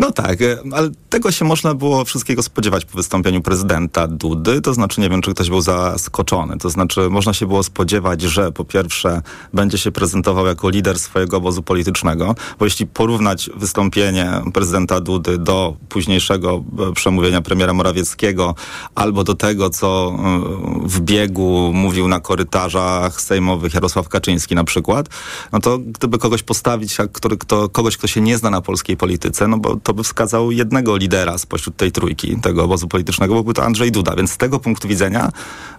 [0.00, 4.74] No tak, e, ale tego się można było wszystkiego spodziewać po wystąpieniu prezydenta Dudy, to
[4.74, 8.64] znaczy nie wiem, czy ktoś był zaskoczony, to znaczy można się było spodziewać, że po
[8.64, 9.22] pierwsze
[9.54, 15.38] będzie się prezentował jako lider swojego obozu politycznego, bo jeśli porównać porównać wystąpienie prezydenta Dudy
[15.38, 18.54] do późniejszego e, przemówienia premiera Morawieckiego
[18.94, 25.08] albo do tego, co e, w biegu mówił na korytarzach sejmowych Jarosław Kaczyński na przykład,
[25.52, 29.48] no to gdyby kogoś postawić, który, kto, kogoś, kto się nie zna na polskiej polityce,
[29.48, 33.64] no bo to by wskazał jednego lidera spośród tej trójki, tego obozu politycznego, byłby to
[33.64, 34.14] Andrzej Duda.
[34.16, 35.30] Więc z tego punktu widzenia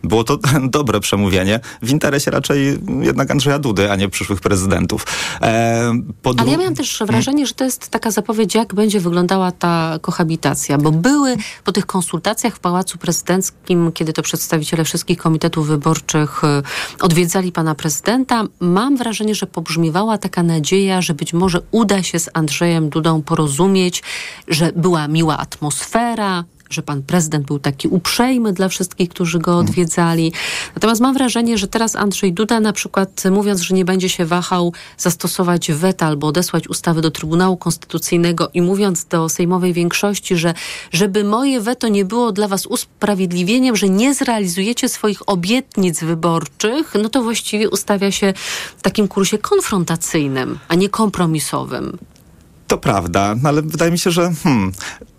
[0.04, 0.38] było to
[0.78, 5.06] dobre przemówienie w interesie raczej jednak Andrzeja Dudy, a nie przyszłych prezydentów.
[5.42, 5.92] E,
[6.38, 10.00] Ale ja miałam też wrażenie, wrażenie, że to jest taka zapowiedź, jak będzie wyglądała ta
[10.02, 16.44] kohabitacja, bo były po tych konsultacjach w Pałacu Prezydenckim, kiedy to przedstawiciele wszystkich komitetów wyborczych
[16.44, 16.62] e,
[17.02, 22.30] odwiedzali pana prezydenta, mam wrażenie, że pobrzmiewała taka nadzieja, że być może uda się z
[22.34, 24.04] Andrzejem Dudą porozumieć,
[24.48, 30.34] że była miła atmosfera, że pan prezydent był taki uprzejmy dla wszystkich, którzy go odwiedzali.
[30.76, 34.74] Natomiast mam wrażenie, że teraz Andrzej Duda na przykład mówiąc, że nie będzie się wahał
[34.98, 40.54] zastosować weta albo odesłać ustawy do Trybunału Konstytucyjnego i mówiąc do sejmowej większości, że
[40.92, 47.10] żeby moje weto nie było dla was usprawiedliwieniem, że nie zrealizujecie swoich obietnic wyborczych, no
[47.10, 48.34] to właściwie ustawia się
[48.78, 51.98] w takim kursie konfrontacyjnym, a nie kompromisowym.
[52.70, 54.72] To prawda, no ale wydaje mi się, że hmm,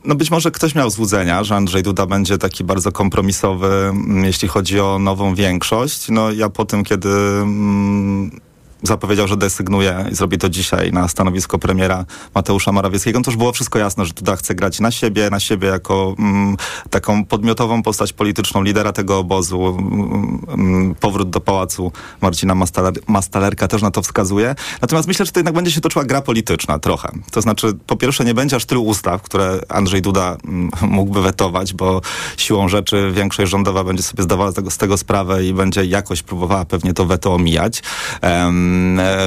[0.05, 4.49] no być może ktoś miał złudzenia, że Andrzej Duda będzie taki bardzo kompromisowy, mm, jeśli
[4.49, 6.09] chodzi o nową większość.
[6.09, 8.41] No ja po tym, kiedy mm,
[8.83, 13.39] zapowiedział, że desygnuje i zrobi to dzisiaj na stanowisko premiera Mateusza Morawieckiego, no to już
[13.39, 16.57] było wszystko jasne, że Duda chce grać na siebie, na siebie jako mm,
[16.91, 19.77] taką podmiotową postać polityczną, lidera tego obozu.
[19.79, 24.55] Mm, mm, powrót do pałacu Marcina Mastaler Mastalerka też na to wskazuje.
[24.83, 27.09] Natomiast myślę, że to jednak będzie się toczyła gra polityczna trochę.
[27.31, 31.75] To znaczy, po pierwsze nie będzie aż tylu ustaw, które Andrzej Duda mm, mógłby wetować,
[31.75, 32.01] bo
[32.37, 36.23] siłą rzeczy większość rządowa będzie sobie zdawała z tego, z tego sprawę i będzie jakoś
[36.23, 37.83] próbowała pewnie to weto omijać.
[38.23, 38.70] Um,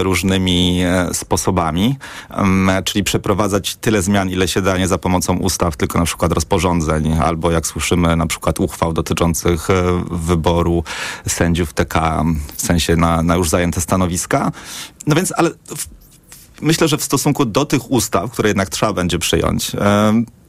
[0.02, 1.96] różnymi e, sposobami,
[2.86, 7.14] czyli przeprowadzać tyle zmian, ile się da, nie za pomocą ustaw, tylko na przykład rozporządzeń,
[7.14, 10.84] albo jak słyszymy, na przykład uchwał dotyczących e, wyboru
[11.28, 12.24] sędziów TK,
[12.56, 14.52] w sensie na, na już zajęte stanowiska.
[15.08, 15.52] No więc, ale
[16.62, 19.72] myślę, że w stosunku do tych ustaw, które jednak trzeba będzie przyjąć,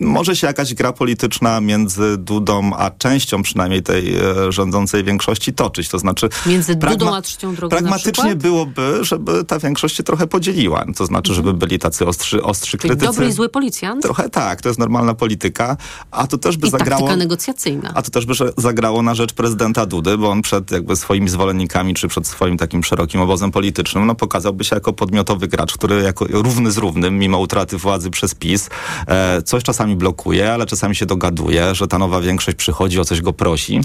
[0.01, 5.89] może się jakaś gra polityczna między Dudą a częścią przynajmniej tej e, rządzącej większości toczyć.
[5.89, 6.29] To znaczy...
[6.47, 10.85] Między Dudą a trzecią drogą Pragmatycznie byłoby, żeby ta większość się trochę podzieliła.
[10.97, 11.47] To znaczy, mhm.
[11.47, 13.07] żeby byli tacy ostrzy, ostrzy Czyli krytycy.
[13.07, 14.03] dobry i zły policjant?
[14.03, 15.77] Trochę tak, to jest normalna polityka.
[16.11, 17.17] A to też by I zagrało...
[17.17, 17.93] negocjacyjna.
[17.95, 21.95] A to też by zagrało na rzecz prezydenta Dudy, bo on przed jakby swoimi zwolennikami,
[21.95, 26.27] czy przed swoim takim szerokim obozem politycznym, no pokazałby się jako podmiotowy gracz, który jako
[26.31, 28.71] równy z równym, mimo utraty władzy przez PiS,
[29.07, 33.21] e, coś czasami blokuje, ale czasami się dogaduje, że ta nowa większość przychodzi, o coś
[33.21, 33.81] go prosi.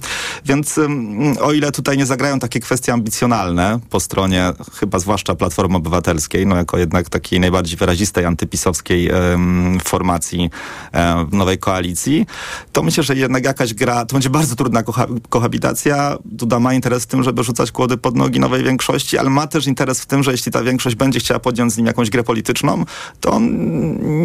[0.45, 0.79] Więc
[1.41, 6.55] o ile tutaj nie zagrają takie kwestie ambicjonalne po stronie chyba zwłaszcza Platformy Obywatelskiej, no
[6.55, 9.11] jako jednak takiej najbardziej wyrazistej antypisowskiej
[9.83, 10.49] formacji
[10.93, 12.25] um, nowej koalicji,
[12.71, 16.17] to myślę, że jednak jakaś gra, to będzie bardzo trudna koha kohabitacja.
[16.25, 19.67] Duda ma interes w tym, żeby rzucać kłody pod nogi nowej większości, ale ma też
[19.67, 22.85] interes w tym, że jeśli ta większość będzie chciała podjąć z nim jakąś grę polityczną,
[23.19, 23.49] to on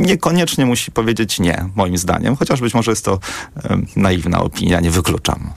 [0.02, 3.18] niekoniecznie musi powiedzieć nie moim zdaniem, chociaż być może jest to
[3.96, 5.52] naiwna opinia, nie wykluczam.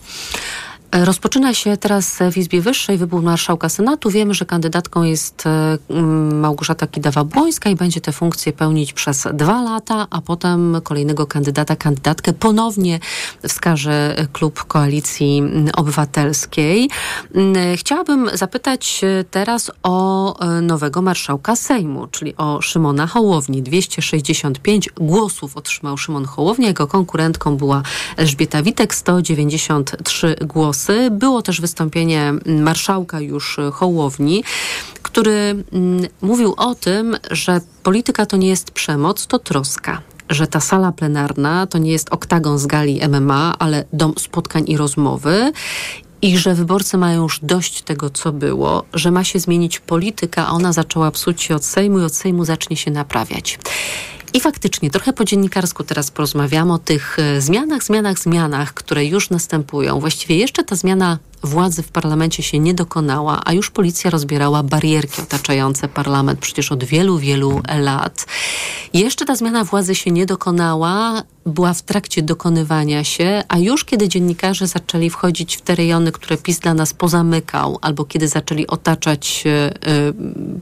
[0.91, 4.09] Rozpoczyna się teraz w Izbie Wyższej wybór marszałka Senatu.
[4.09, 5.77] Wiemy, że kandydatką jest e,
[6.33, 12.33] Małgorzata Kidawa-Błońska i będzie tę funkcję pełnić przez dwa lata, a potem kolejnego kandydata, kandydatkę
[12.33, 12.99] ponownie
[13.47, 15.43] wskaże klub Koalicji
[15.75, 16.89] Obywatelskiej.
[17.75, 23.63] Chciałabym zapytać teraz o e, nowego marszałka Sejmu, czyli o Szymona Hołowni.
[23.63, 26.67] 265 głosów otrzymał Szymon Hołownia.
[26.67, 27.81] Jego konkurentką była
[28.17, 31.11] Elżbieta Witek, 193 głosy głosy.
[31.11, 34.43] Było też wystąpienie marszałka już Hołowni,
[35.01, 40.59] który mm, mówił o tym, że polityka to nie jest przemoc, to troska że ta
[40.59, 45.51] sala plenarna to nie jest oktagon z gali MMA, ale dom spotkań i rozmowy
[46.21, 50.51] i że wyborcy mają już dość tego, co było, że ma się zmienić polityka, a
[50.51, 53.59] ona zaczęła psuć się od Sejmu i od Sejmu zacznie się naprawiać.
[54.37, 59.29] I faktycznie, trochę po dziennikarsku teraz porozmawiamy o tych e, zmianach, zmianach, zmianach, które już
[59.29, 59.99] następują.
[59.99, 65.21] Właściwie jeszcze ta zmiana władzy w parlamencie się nie dokonała, a już policja rozbierała barierki
[65.21, 68.25] otaczające parlament przecież od wielu, wielu lat.
[68.93, 74.09] Jeszcze ta zmiana władzy się nie dokonała, była w trakcie dokonywania się, a już kiedy
[74.09, 79.43] dziennikarze zaczęli wchodzić w te rejony, które PiS dla nas pozamykał, albo kiedy zaczęli otaczać
[79.45, 80.13] y,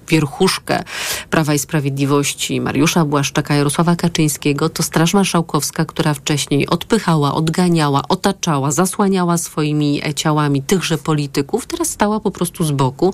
[0.08, 0.84] wierchuszkę
[1.30, 8.72] Prawa i Sprawiedliwości Mariusza Błaszczaka, Jarosława Kaczyńskiego, to Straż Marszałkowska, która wcześniej odpychała, odganiała, otaczała,
[8.72, 13.13] zasłaniała swoimi ciałami tychże polityków, teraz stała po prostu z boku,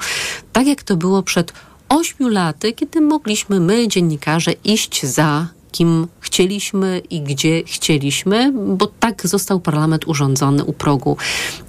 [0.54, 1.54] tak jak to było przed
[1.90, 9.28] ośmiu laty, kiedy mogliśmy my, dziennikarze, iść za kim chcieliśmy i gdzie chcieliśmy, bo tak
[9.28, 11.18] został parlament urządzony u progu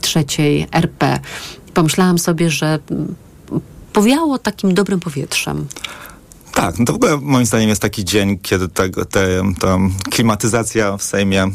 [0.01, 1.21] trzeciej RP.
[1.75, 2.79] Pomyślałam sobie, że
[3.93, 5.67] powiało takim dobrym powietrzem.
[6.55, 8.83] Tak, no to w ogóle moim zdaniem jest taki dzień, kiedy ta
[10.11, 11.47] klimatyzacja w Sejmie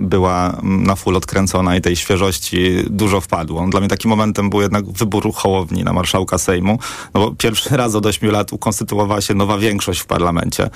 [0.00, 3.66] była na full odkręcona i tej świeżości dużo wpadło.
[3.68, 6.78] Dla mnie takim momentem był jednak wybór Hołowni na marszałka Sejmu,
[7.14, 10.70] no bo pierwszy raz od ośmiu lat ukonstytuowała się nowa większość w parlamencie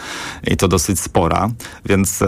[0.47, 1.51] i to dosyć spora,
[1.87, 2.27] więc e,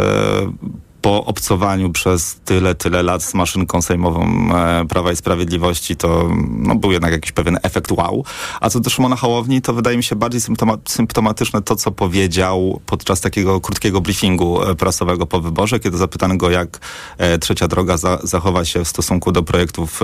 [1.03, 6.75] po obcowaniu przez tyle, tyle lat z maszynką sejmową e, Prawa i Sprawiedliwości to no,
[6.75, 8.25] był jednak jakiś pewien efekt wow.
[8.61, 12.81] A co do Szymona Hołowni, to wydaje mi się bardziej symptoma symptomatyczne to, co powiedział
[12.87, 16.79] podczas takiego krótkiego briefingu e, prasowego po wyborze, kiedy zapytano go, jak
[17.19, 20.01] e, Trzecia Droga za zachowa się w stosunku do projektów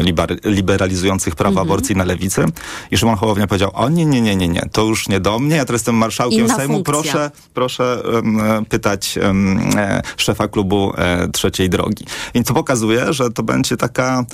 [0.00, 1.68] liber liberalizujących prawa mhm.
[1.68, 2.44] aborcji na lewicy.
[2.90, 5.56] I Szymon Hołownia powiedział, o nie, nie, nie, nie, nie, to już nie do mnie,
[5.56, 6.92] ja teraz jestem marszałkiem Inna Sejmu, funkcja.
[6.92, 9.70] proszę, proszę um, pytać um,
[10.16, 12.04] szefa klubu e, Trzeciej Drogi.
[12.34, 14.24] Więc to pokazuje, że to będzie taka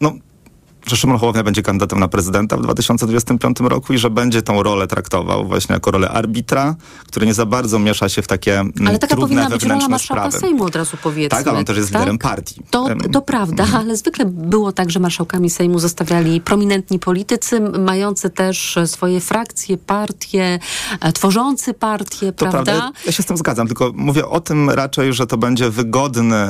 [0.00, 0.12] no,
[0.88, 4.86] że Szymon Hołownia będzie kandydatem na prezydenta w 2025 roku i że będzie tą rolę
[4.86, 6.74] traktował właśnie jako rolę arbitra,
[7.06, 9.88] który nie za bardzo miesza się w takie mm, Ale taka trudne powinna być rola
[9.88, 10.46] marszałka sprawy.
[10.46, 11.38] Sejmu od razu powiedzmy.
[11.38, 12.00] Tak, ale on też jest tak?
[12.00, 12.62] liderem partii.
[12.70, 18.78] To, to prawda, ale zwykle było tak, że marszałkami Sejmu zostawiali prominentni politycy, mający też
[18.86, 20.58] swoje frakcje, partie,
[21.00, 22.72] e, tworzący partie, To prawda?
[22.72, 26.46] prawda, ja się z tym zgadzam, tylko mówię o tym raczej, że to będzie wygodny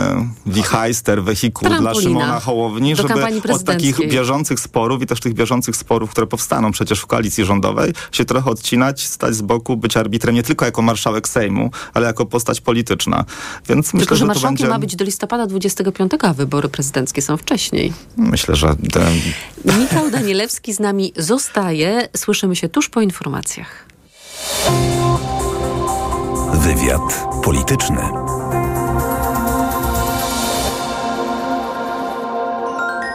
[0.46, 3.94] wichajster, wehikuł dla Trampolina Szymona Hołowni, żeby od takich prezydenckiej.
[4.28, 8.50] Bieżących sporów i też tych bieżących sporów, które powstaną przecież w koalicji rządowej, się trochę
[8.50, 13.24] odcinać, stać z boku, być arbitrem nie tylko jako marszałek Sejmu, ale jako postać polityczna.
[13.68, 14.68] Więc Tylko, myślę, że że marszałkiem będzie...
[14.68, 17.92] ma być do listopada 25, a wybory prezydenckie są wcześniej.
[18.16, 18.74] Myślę, że...
[19.64, 22.08] Michał Danielewski z nami zostaje.
[22.16, 23.86] Słyszymy się tuż po informacjach.
[26.54, 28.27] Wywiad polityczny.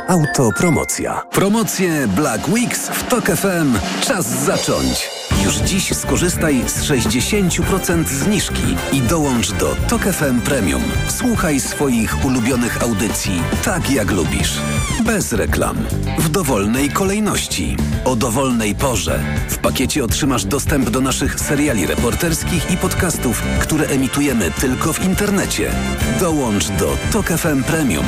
[0.08, 1.22] Autopromocja.
[1.32, 3.78] Promocje Black Weeks w TOK FM.
[4.02, 5.10] Czas zacząć.
[5.46, 10.84] Już dziś skorzystaj z 60% zniżki i dołącz do TOK FM Premium.
[11.10, 14.58] Słuchaj swoich ulubionych audycji tak jak lubisz.
[15.06, 15.78] Bez reklam.
[16.20, 17.78] W dowolnej kolejności.
[18.06, 19.20] O dowolnej porze.
[19.50, 25.72] W pakiecie otrzymasz dostęp do naszych seriali reporterskich i podcastów, które emitujemy tylko w internecie.
[26.20, 28.06] Dołącz do TOK FM Premium.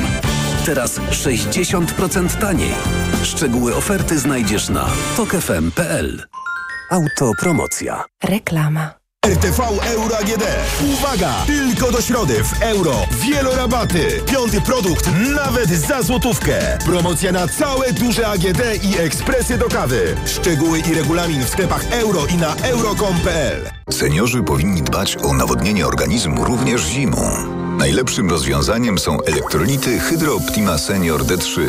[0.66, 2.74] Teraz 60% taniej.
[3.22, 4.86] Szczegóły oferty znajdziesz na
[5.16, 6.26] tokefm.pl.
[6.90, 8.04] Autopromocja.
[8.24, 8.90] Reklama.
[9.26, 10.44] RTV Euro AGD.
[10.92, 11.34] Uwaga!
[11.46, 12.94] Tylko do środy w euro.
[13.10, 14.22] Wielorabaty.
[14.32, 16.78] Piąty produkt nawet za złotówkę.
[16.84, 20.14] Promocja na całe duże AGD i ekspresy do kawy.
[20.26, 26.44] Szczegóły i regulamin w sklepach euro i na euro.com.pl Seniorzy powinni dbać o nawodnienie organizmu
[26.44, 27.65] również zimą.
[27.78, 31.60] Najlepszym rozwiązaniem są elektrolity Hydro Optima Senior D3.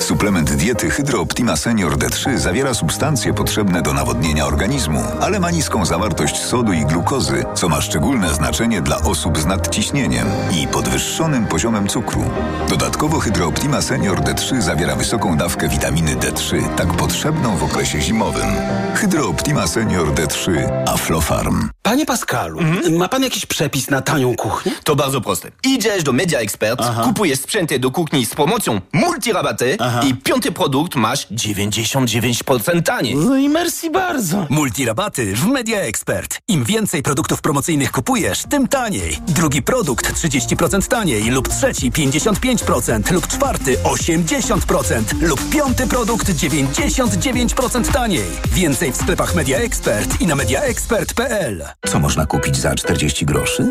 [0.00, 5.86] Suplement diety Hydro Optima Senior D3 zawiera substancje potrzebne do nawodnienia organizmu, ale ma niską
[5.86, 11.88] zawartość sodu i glukozy, co ma szczególne znaczenie dla osób z nadciśnieniem i podwyższonym poziomem
[11.88, 12.24] cukru.
[12.68, 18.46] Dodatkowo Hydro Optima Senior D3 zawiera wysoką dawkę witaminy D3, tak potrzebną w okresie zimowym.
[18.94, 20.52] Hydro Optima Senior D3
[20.86, 21.68] Aflofarm.
[21.82, 22.60] Panie Pascalu,
[22.90, 24.72] ma pan jakiś przepis na tanią kuchnię?
[24.84, 25.53] To bardzo proste.
[25.62, 29.76] Idziesz do Media Expert, kupujesz sprzęty do kuchni z promocją multirabaty
[30.08, 33.16] i piąty produkt masz 99% taniej.
[33.16, 34.46] No i merci bardzo.
[34.50, 36.38] Multirabaty w Media Expert.
[36.48, 39.18] Im więcej produktów promocyjnych kupujesz, tym taniej.
[39.28, 48.24] Drugi produkt 30% taniej lub trzeci 55% lub czwarty 80% lub piąty produkt 99% taniej.
[48.52, 51.64] Więcej w sklepach Media Expert i na mediaexpert.pl.
[51.86, 53.70] Co można kupić za 40 groszy?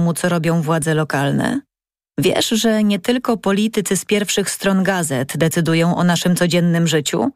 [0.13, 1.61] co robią władze lokalne?
[2.19, 7.31] Wiesz, że nie tylko politycy z pierwszych stron gazet decydują o naszym codziennym życiu?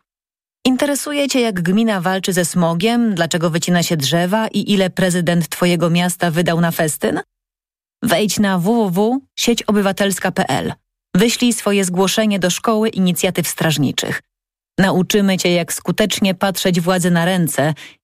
[0.65, 5.89] Interesuje Cię, jak gmina walczy ze smogiem, dlaczego wycina się drzewa i ile prezydent Twojego
[5.89, 7.19] miasta wydał na festyn?
[8.03, 10.73] Wejdź na www.sieciobywatelska.pl.
[11.15, 14.21] Wyślij swoje zgłoszenie do Szkoły Inicjatyw Strażniczych.
[14.79, 17.73] Nauczymy Cię, jak skutecznie patrzeć władzy na ręce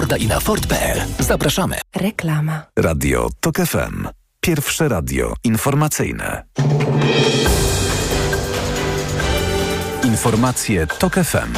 [0.00, 1.00] Forda i na Ford.pl.
[1.18, 1.76] Zapraszamy.
[1.96, 2.62] Reklama.
[2.78, 4.08] Radio TOK FM.
[4.40, 6.44] Pierwsze radio informacyjne.
[10.04, 11.52] Informacje TOK FM.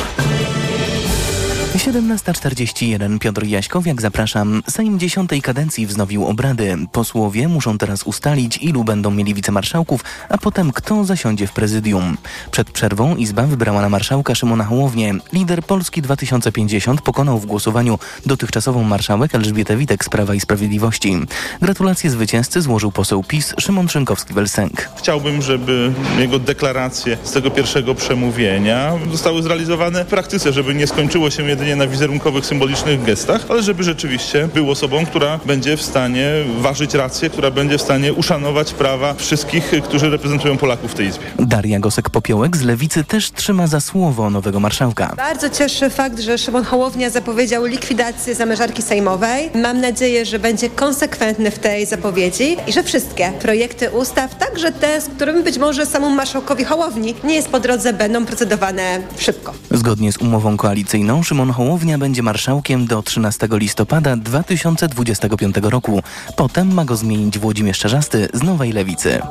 [1.79, 4.63] 17.41 Piotr Jaśkowiak, zapraszam.
[4.69, 6.77] Sejm dziesiątej kadencji wznowił obrady.
[6.93, 12.17] Posłowie muszą teraz ustalić, ilu będą mieli wicemarszałków, a potem kto zasiądzie w prezydium.
[12.51, 15.15] Przed przerwą Izba wybrała na marszałka Szymona Hołownię.
[15.33, 21.17] Lider Polski 2050 pokonał w głosowaniu dotychczasową marszałek Elżbietę Witek z Prawa i Sprawiedliwości.
[21.63, 24.89] Gratulacje zwycięzcy złożył poseł PiS Szymon Szynkowski-Welsenk.
[24.97, 31.31] Chciałbym, żeby jego deklaracje z tego pierwszego przemówienia zostały zrealizowane w praktyce, żeby nie skończyło
[31.31, 36.31] się jedynie na wizerunkowych, symbolicznych gestach, ale żeby rzeczywiście był osobą, która będzie w stanie
[36.61, 41.25] ważyć rację, która będzie w stanie uszanować prawa wszystkich, którzy reprezentują Polaków w tej Izbie.
[41.39, 45.15] Daria Gosek-Popiołek z Lewicy też trzyma za słowo nowego marszałka.
[45.17, 49.51] Bardzo cieszy fakt, że Szymon Hołownia zapowiedział likwidację zamierzarki sejmowej.
[49.55, 55.01] Mam nadzieję, że będzie konsekwentny w tej zapowiedzi i że wszystkie projekty ustaw, także te,
[55.01, 59.55] z którymi być może samemu marszałkowi Hołowni nie jest po drodze, będą procedowane szybko.
[59.71, 66.03] Zgodnie z umową koalicyjną Szymon Hołownia będzie marszałkiem do 13 listopada 2025 roku.
[66.37, 69.23] Potem ma go zmienić Włodzimierz Czarzasty z Nowej Lewicy.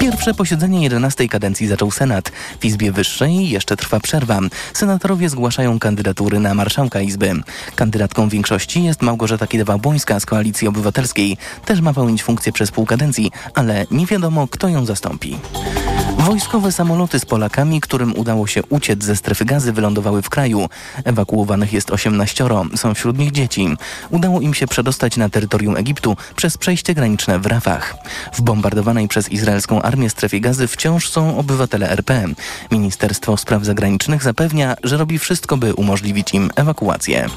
[0.00, 2.32] Pierwsze posiedzenie 11 kadencji zaczął Senat.
[2.60, 4.40] W Izbie Wyższej jeszcze trwa przerwa.
[4.72, 7.32] Senatorowie zgłaszają kandydatury na marszałka Izby.
[7.74, 11.36] Kandydatką większości jest Małgorzata Kidawa-Błońska z Koalicji Obywatelskiej.
[11.64, 15.36] Też ma pełnić funkcję przez pół kadencji, ale nie wiadomo, kto ją zastąpi.
[16.18, 20.68] Wojskowe samoloty z Polakami, którym udało się uciec ze strefy gazy, wylądowały w kraju.
[21.04, 22.44] Ewakuowanych jest 18.
[22.76, 23.68] Są wśród nich dzieci.
[24.10, 27.96] Udało im się przedostać na terytorium Egiptu przez przejście graniczne w Rafach.
[28.32, 32.24] W bombardowanej przez izraelską armię strefie gazy wciąż są obywatele RP.
[32.70, 37.28] Ministerstwo Spraw Zagranicznych zapewnia, że robi wszystko, by umożliwić im ewakuację.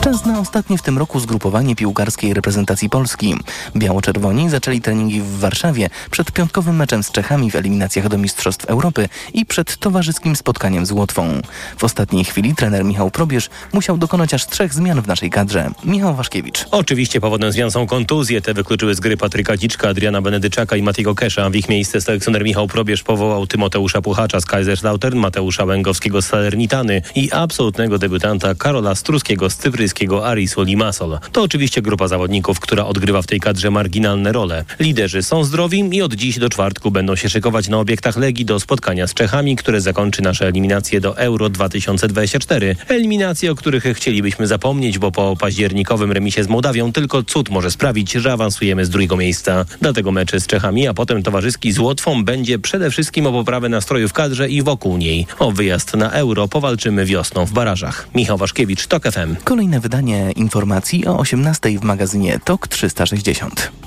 [0.00, 3.36] Czas na ostatnie w tym roku zgrupowanie piłkarskiej reprezentacji Polski.
[3.76, 7.56] Biało-czerwoni zaczęli treningi w Warszawie przed piątkowym meczem z Czechami w
[7.94, 11.40] eliminacjach do Mistrzostw Europy i przed towarzyskim spotkaniem z Łotwą.
[11.78, 15.70] W ostatniej chwili trener Michał Probierz musiał dokonać aż trzech zmian w naszej kadrze.
[15.84, 16.64] Michał Waszkiewicz.
[16.70, 18.40] Oczywiście powodem zmian są kontuzje.
[18.40, 21.50] Te wykluczyły z gry Patryka Dziczka, Adriana Benedyczaka i Matiego Kesza.
[21.50, 27.02] W ich miejsce selekcjoner Michał Probierz powołał Tymoteusza Puchacza z Kaiserslautern, Mateusza Łęgowskiego z Salernitany
[27.14, 31.18] i absolutnego debiutanta Karola Struskiego z cypryjskiego Arisu Limassol.
[31.32, 34.64] To oczywiście grupa zawodników, która odgrywa w tej kadrze marginalne role.
[34.78, 38.60] Liderzy są zdrowi i od dziś do czwartku będą się szykować na obiektach Legii do
[38.60, 42.76] spotkania z Czechami, które zakończy nasze eliminacje do Euro 2024.
[42.88, 48.12] Eliminacje, o których chcielibyśmy zapomnieć, bo po październikowym remisie z Mołdawią tylko cud może sprawić,
[48.12, 49.64] że awansujemy z drugiego miejsca.
[49.80, 54.08] Dlatego mecze z Czechami, a potem towarzyski z Łotwą będzie przede wszystkim o poprawę nastroju
[54.08, 55.26] w kadrze i wokół niej.
[55.38, 58.08] O wyjazd na Euro powalczymy wiosną w barażach.
[58.14, 59.36] Michał Waszkiewicz, TOK FM.
[59.44, 63.83] Kolejne wydanie informacji o 18 w magazynie TOK 360.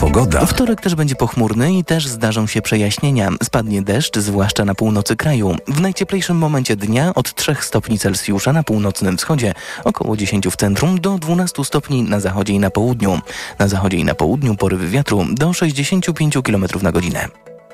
[0.00, 0.46] Pogoda.
[0.46, 3.28] Wtorek też będzie pochmurny i też zdarzą się przejaśnienia.
[3.42, 5.56] Spadnie deszcz, zwłaszcza na północy kraju.
[5.68, 11.00] W najcieplejszym momencie dnia od 3 stopni Celsjusza na północnym wschodzie, około 10 w centrum,
[11.00, 13.20] do 12 stopni na zachodzie i na południu.
[13.58, 17.28] Na zachodzie i na południu porywy wiatru do 65 km na godzinę.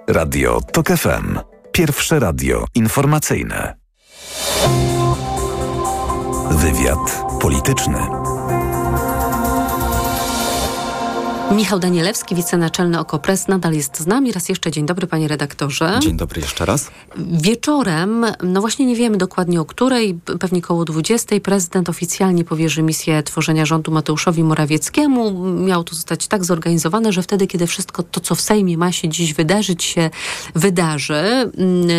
[0.09, 1.39] Radio TOK FM.
[1.72, 3.77] Pierwsze radio informacyjne.
[6.51, 7.99] Wywiad polityczny.
[11.53, 14.32] Michał Danielewski, wicenaczelny Okopres, nadal jest z nami.
[14.32, 15.99] Raz jeszcze dzień dobry, panie redaktorze.
[16.03, 16.90] Dzień dobry jeszcze raz.
[17.16, 23.22] Wieczorem, no właśnie nie wiemy dokładnie o której, pewnie koło 20, prezydent oficjalnie powierzy misję
[23.22, 25.49] tworzenia rządu Mateuszowi Morawieckiemu.
[25.49, 29.09] Miało to zostać tak zorganizowane, że wtedy, kiedy wszystko to, co w Sejmie ma się
[29.09, 30.11] dziś wydarzyć, się
[30.55, 31.51] wydarzy.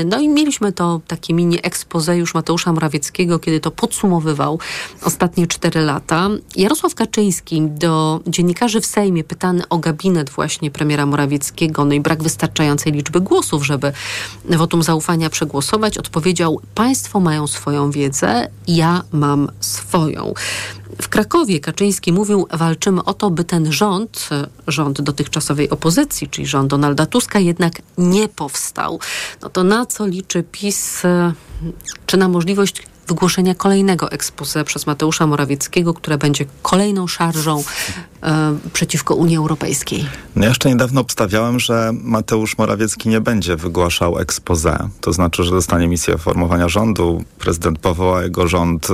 [0.05, 4.59] No i mieliśmy to takie mini expose już Mateusza Morawieckiego, kiedy to podsumowywał
[5.03, 6.29] ostatnie cztery lata.
[6.55, 12.23] Jarosław Kaczyński do dziennikarzy w Sejmie pytany o gabinet właśnie premiera Morawieckiego, no i brak
[12.23, 13.91] wystarczającej liczby głosów, żeby
[14.45, 20.33] wotum zaufania przegłosować, odpowiedział: Państwo mają swoją wiedzę, ja mam swoją.
[21.01, 24.29] W Krakowie Kaczyński mówił: Walczymy o to, by ten rząd,
[24.67, 28.99] rząd dotychczasowej opozycji, czyli rząd Donalda Tuska, jednak nie powstał.
[29.41, 31.03] No to na co liczy PiS?
[32.05, 37.63] Czy na możliwość wygłoszenia kolejnego ekspose przez Mateusza Morawieckiego, które będzie kolejną szarżą
[38.23, 40.05] e, przeciwko Unii Europejskiej.
[40.35, 44.89] No jeszcze niedawno obstawiałem, że Mateusz Morawiecki nie będzie wygłaszał expose.
[45.01, 48.87] To znaczy, że dostanie misję formowania rządu, prezydent powoła jego rząd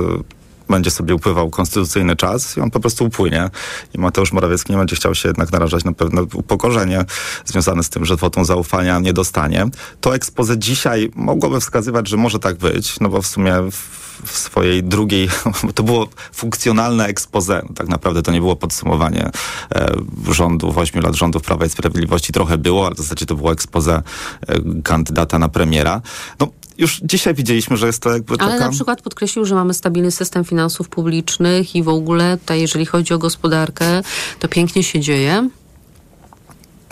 [0.68, 3.50] będzie sobie upływał konstytucyjny czas i on po prostu upłynie.
[3.94, 7.04] I Mateusz Morawiecki nie będzie chciał się jednak narażać na pewne upokorzenie
[7.44, 9.66] związane z tym, że wotum zaufania nie dostanie.
[10.00, 14.36] To ekspoze dzisiaj mogłoby wskazywać, że może tak być, no bo w sumie w w
[14.36, 15.28] swojej drugiej,
[15.74, 17.62] to było funkcjonalne expose.
[17.74, 19.30] Tak naprawdę to nie było podsumowanie
[19.74, 19.96] e,
[20.30, 22.32] rządów, ośmiu lat rządów Prawa i Sprawiedliwości.
[22.32, 24.02] Trochę było, ale w zasadzie to było expose
[24.46, 26.02] e, kandydata na premiera.
[26.40, 26.48] No,
[26.78, 28.64] już dzisiaj widzieliśmy, że jest to jakby Ale taka...
[28.64, 33.14] na przykład podkreślił, że mamy stabilny system finansów publicznych i w ogóle tutaj, jeżeli chodzi
[33.14, 34.02] o gospodarkę,
[34.40, 35.48] to pięknie się dzieje.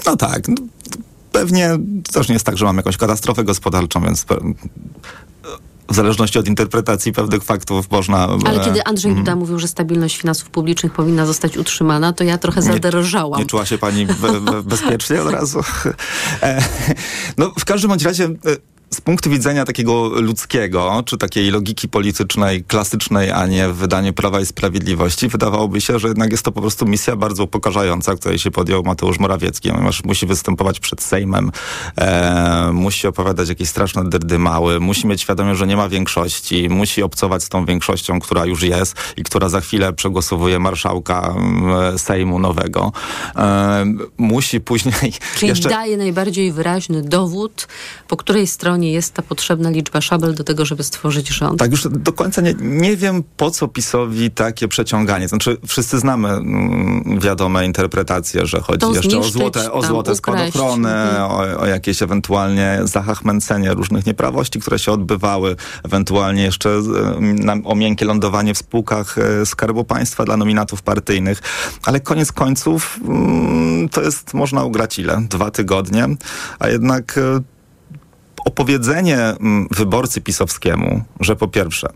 [0.07, 0.49] No tak.
[0.49, 0.55] No,
[1.33, 1.79] pewnie
[2.13, 4.27] też nie jest tak, że mamy jakąś katastrofę gospodarczą, więc
[5.91, 8.29] w zależności od interpretacji pewnych faktów można...
[8.45, 9.39] Ale e, kiedy Andrzej Duda mm.
[9.39, 13.41] mówił, że stabilność finansów publicznych powinna zostać utrzymana, to ja trochę zaderżałam.
[13.41, 15.61] Nie czuła się pani be, be, bezpiecznie od razu?
[16.43, 16.63] E,
[17.39, 18.31] no, w każdym bądź razie e,
[18.95, 24.41] z punktu widzenia takiego ludzkiego, czy takiej logiki politycznej, klasycznej, a nie w wydaniu Prawa
[24.41, 28.51] i Sprawiedliwości, wydawałoby się, że jednak jest to po prostu misja bardzo upokarzająca, której się
[28.51, 31.51] podjął Mateusz Morawiecki, ponieważ musi występować przed Sejmem,
[31.97, 37.43] e, musi opowiadać jakieś straszne dyrdymały, musi mieć świadomość, że nie ma większości, musi obcować
[37.43, 41.35] z tą większością, która już jest i która za chwilę przegłosowuje marszałka
[41.95, 42.93] e, Sejmu nowego.
[43.37, 43.85] E,
[44.19, 45.69] musi później Czyli jeszcze...
[45.69, 47.69] daje najbardziej wyraźny dowód,
[48.09, 51.59] po której stronie nie jest ta potrzebna liczba szabel do tego, żeby stworzyć rząd?
[51.59, 55.29] Tak, już do końca nie, nie wiem, po co PiSowi takie przeciąganie.
[55.29, 60.89] Znaczy, wszyscy znamy mm, wiadome interpretacje, że chodzi to jeszcze o złote, o złote spadochrony,
[60.89, 61.23] mhm.
[61.23, 66.71] o, o, jakieś ewentualnie zachachmęcenie różnych nieprawości, które się odbywały, ewentualnie jeszcze
[67.21, 71.43] na, o miękkie lądowanie w spółkach e, Skarbu Państwa dla nominatów partyjnych.
[71.85, 75.23] Ale koniec końców mm, to jest, można ugrać ile?
[75.29, 76.09] Dwa tygodnie,
[76.59, 77.52] a jednak e,
[78.45, 81.89] opowiedzenie mm, wyborcy pisowskiemu, że po pierwsze,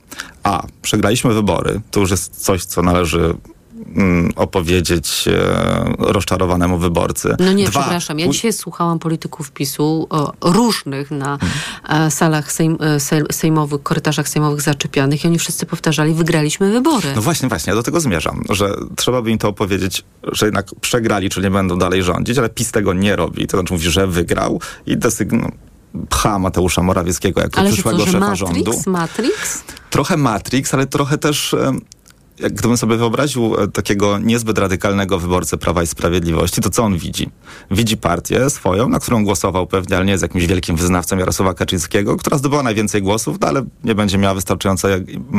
[0.42, 3.34] a przegraliśmy wybory, to już jest coś, co należy
[3.96, 5.32] mm, opowiedzieć e,
[5.98, 7.36] rozczarowanemu wyborcy.
[7.38, 8.18] No nie, Dwa, przepraszam.
[8.18, 12.10] Ja dzisiaj słuchałam polityków PiSu o, różnych na hmm.
[12.10, 17.08] salach sejm, e, sejmowych, korytarzach sejmowych zaczepianych i oni wszyscy powtarzali, wygraliśmy wybory.
[17.16, 20.66] No właśnie, właśnie, ja do tego zmierzam, że trzeba by im to opowiedzieć, że jednak
[20.80, 23.46] przegrali, czyli nie będą dalej rządzić, ale PiS tego nie robi.
[23.46, 25.44] To znaczy mówi, że wygrał i desygn
[26.10, 28.54] pcha Mateusza Morawieckiego jako ale przyszłego co, szefa Matrix?
[28.54, 28.72] rządu.
[28.86, 29.62] Matrix?
[29.90, 31.56] Trochę Matrix, ale trochę też
[32.38, 36.98] jak gdybym sobie wyobraził e, takiego niezbyt radykalnego wyborcę Prawa i Sprawiedliwości, to co on
[36.98, 37.30] widzi?
[37.70, 42.16] Widzi partię swoją, na którą głosował pewnie, ale nie jest jakimś wielkim wyznawcą Jarosława Kaczyńskiego,
[42.16, 44.34] która zdobyła najwięcej głosów, no ale nie będzie miała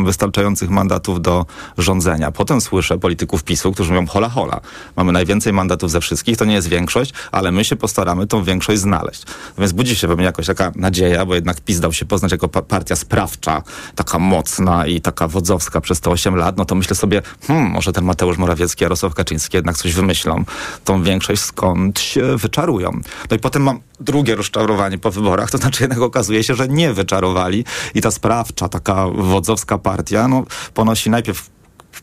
[0.06, 1.46] wystarczających mandatów do
[1.78, 2.32] rządzenia.
[2.32, 4.62] Potem słyszę polityków PiSu, którzy mówią hola hola,
[4.96, 8.82] mamy najwięcej mandatów ze wszystkich, to nie jest większość, ale my się postaramy tą większość
[8.82, 9.24] znaleźć.
[9.58, 12.48] Więc budzi się we mnie jakoś taka nadzieja, bo jednak PiS dał się poznać jako
[12.48, 13.64] partia sprawcza,
[13.96, 17.72] taka mocna i taka wodzowska przez te 8 lat, no to myślę, myślę sobie, hmm,
[17.72, 20.44] może ten Mateusz Morawiecki, Jarosław Kaczyński jednak coś wymyślą,
[20.86, 22.92] tą większość skąd się wyczarują.
[23.32, 26.94] No i potem mam drugie rozczarowanie po wyborach, to znaczy jednak okazuje się, że nie
[26.94, 27.66] wyczarowali.
[27.96, 31.50] I ta sprawcza, taka wodzowska partia, no ponosi najpierw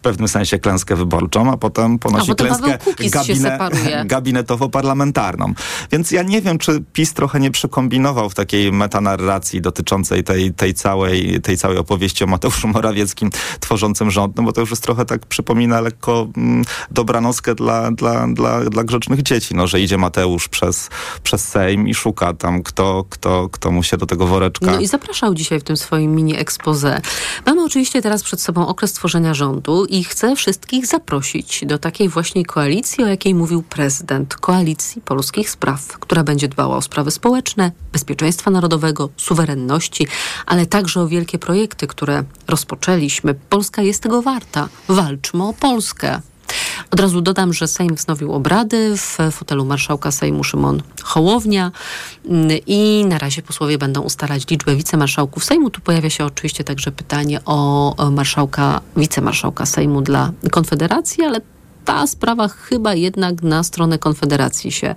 [0.05, 2.79] pewnym sensie klęskę wyborczą, a potem ponosi a klęskę
[3.11, 3.59] gabine,
[4.13, 5.53] gabinetowo-parlamentarną.
[5.93, 10.75] Więc ja nie wiem, czy PiS trochę nie przekombinował w takiej metanarracji dotyczącej tej, tej,
[10.75, 13.31] całej, tej całej opowieści o Mateuszu Morawieckim
[13.61, 18.27] tworzącym rząd, no bo to już jest trochę tak przypomina lekko mm, dobranockę dla, dla,
[18.29, 20.91] dla, dla grzecznych dzieci, no, że idzie Mateusz przez,
[21.23, 24.67] przez Sejm i szuka tam, kto, kto, kto mu się do tego woreczka...
[24.67, 27.01] No i zapraszał dzisiaj w tym swoim mini expose.
[27.47, 32.45] Mamy oczywiście teraz przed sobą okres tworzenia rządu i chcę wszystkich zaprosić do takiej właśnie
[32.45, 34.35] koalicji, o jakiej mówił prezydent.
[34.35, 40.07] Koalicji polskich spraw, która będzie dbała o sprawy społeczne, bezpieczeństwa narodowego, suwerenności,
[40.47, 43.35] ale także o wielkie projekty, które rozpoczęliśmy.
[43.35, 44.69] Polska jest tego warta.
[44.89, 46.21] Walczmy o Polskę.
[46.91, 51.73] Od razu dodam, że Sejm wznowił obrady w fotelu marszałka Sejmu Szymon Hołownia
[52.67, 55.71] i na razie posłowie będą ustalać liczbę wicemarszałków Sejmu.
[55.71, 61.41] Tu pojawia się oczywiście także pytanie o marszałka, wicemarszałka Sejmu dla Konfederacji, ale
[61.85, 64.95] ta sprawa chyba jednak na stronę Konfederacji się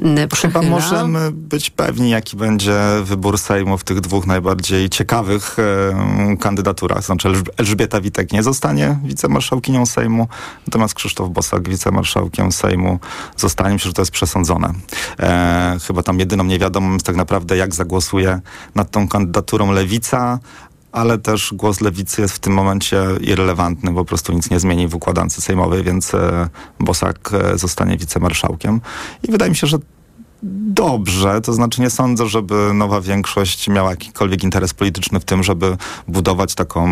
[0.00, 0.62] mm, przechyla.
[0.62, 7.04] Chyba możemy być pewni, jaki będzie wybór Sejmu w tych dwóch najbardziej ciekawych e, kandydaturach.
[7.04, 10.28] Znaczy Elżbieta Witek nie zostanie wicemarszałkinią Sejmu,
[10.66, 12.98] natomiast Krzysztof Bosak wicemarszałkiem Sejmu
[13.36, 13.72] zostanie.
[13.72, 14.72] Myślę, że to jest przesądzone.
[15.20, 18.40] E, chyba tam jedyną niewiadomą jest tak naprawdę, jak zagłosuje
[18.74, 20.38] nad tą kandydaturą Lewica,
[20.96, 24.94] ale też głos lewicy jest w tym momencie irrelevantny, po prostu nic nie zmieni w
[24.94, 26.48] układance sejmowej, więc e,
[26.80, 28.80] Bosak e, zostanie wicemarszałkiem.
[29.22, 29.78] I wydaje mi się, że
[30.42, 31.40] dobrze.
[31.40, 35.76] To znaczy nie sądzę, żeby nowa większość miała jakikolwiek interes polityczny w tym, żeby
[36.08, 36.86] budować taką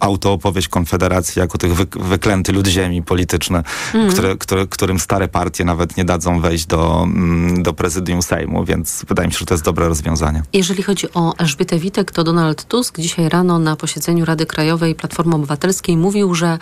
[0.00, 3.62] autoopowieść Konfederacji jako tych wyk wyklęty lud ziemi polityczny,
[3.94, 4.10] mm.
[4.10, 9.04] które, które, którym stare partie nawet nie dadzą wejść do, mm, do prezydium Sejmu, więc
[9.08, 10.42] wydaje mi się, że to jest dobre rozwiązanie.
[10.52, 15.34] Jeżeli chodzi o Elżbietę Witek, to Donald Tusk dzisiaj rano na posiedzeniu Rady Krajowej Platformy
[15.34, 16.58] Obywatelskiej mówił, że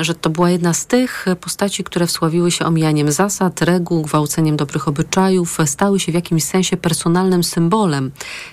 [0.00, 4.88] że to była jedna z tych postaci, które wsławiły się omijaniem zasad, reguł, gwałceniem dobrych
[4.88, 8.10] obyczajów, stały się w jakimś sensie personalnym symbolem.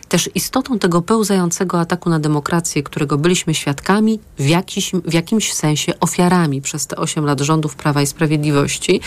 [0.09, 5.99] Też istotą tego pełzającego ataku na demokrację, którego byliśmy świadkami, w, jakiś, w jakimś sensie
[5.99, 9.01] ofiarami przez te 8 lat rządów Prawa i Sprawiedliwości.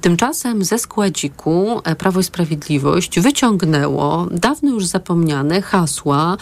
[0.00, 6.36] Tymczasem ze składziku e, Prawo i Sprawiedliwość wyciągnęło dawno już zapomniane hasła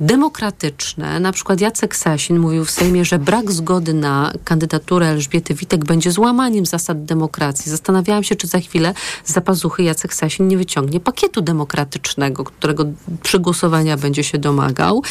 [0.00, 1.20] demokratyczne.
[1.20, 6.10] Na przykład Jacek Sasin mówił w Sejmie, że brak zgody na kandydaturę Elżbiety Witek będzie
[6.10, 7.70] złamaniem zasad demokracji.
[7.70, 8.94] Zastanawiałam się, czy za chwilę
[9.24, 12.84] z zapazuchy Jacek Sasin nie wyciągnie pakietu demokratycznego, którego
[13.22, 15.02] przygłosowania będzie się domagał.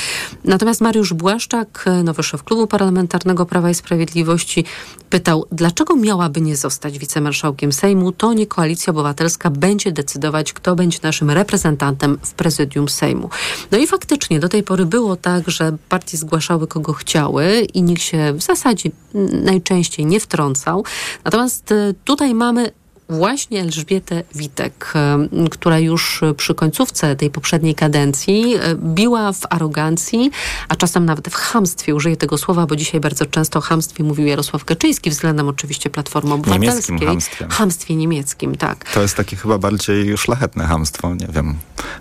[0.43, 4.65] Natomiast Mariusz Błaszczak, nowy szef Klubu Parlamentarnego Prawa i Sprawiedliwości,
[5.09, 10.99] pytał, dlaczego miałaby nie zostać wicemarszałkiem Sejmu, to nie Koalicja Obywatelska będzie decydować, kto będzie
[11.03, 13.29] naszym reprezentantem w prezydium Sejmu.
[13.71, 18.01] No i faktycznie do tej pory było tak, że partie zgłaszały kogo chciały i nikt
[18.01, 18.89] się w zasadzie
[19.31, 20.85] najczęściej nie wtrącał.
[21.25, 22.71] Natomiast y, tutaj mamy
[23.09, 30.31] właśnie Elżbietę Witek, e, która już przy końcówce tej poprzedniej kadencji e, biła w arogancji,
[30.67, 34.27] a czasem nawet w hamstwie, użyję tego słowa, bo dzisiaj bardzo często o hamstwie mówił
[34.27, 36.95] Jarosław Kaczyński, względem oczywiście Platformy Obywatelskiej.
[36.95, 37.47] Niemieckim hamstwie.
[37.49, 38.91] Hamstwie niemieckim, tak.
[38.93, 41.55] To jest takie chyba bardziej szlachetne hamstwo, nie wiem.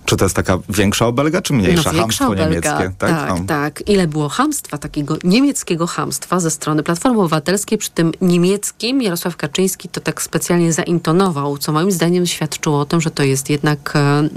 [0.04, 2.70] Czy to jest taka większa obelga, czy mniejsza no, hamstwo obelga, niemieckie?
[2.70, 3.44] Tak, tak, no.
[3.46, 3.88] tak.
[3.88, 9.88] Ile było hamstwa, takiego niemieckiego hamstwa ze strony Platformy Obywatelskiej, przy tym niemieckim Jarosław Kaczyński
[9.88, 13.92] to tak specjalnie zainteresował intonował, co moim zdaniem świadczyło o tym, że to jest jednak
[13.96, 14.28] e,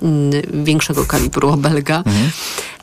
[0.64, 1.97] większego kalibru obelga.
[1.97, 2.32] Mhm.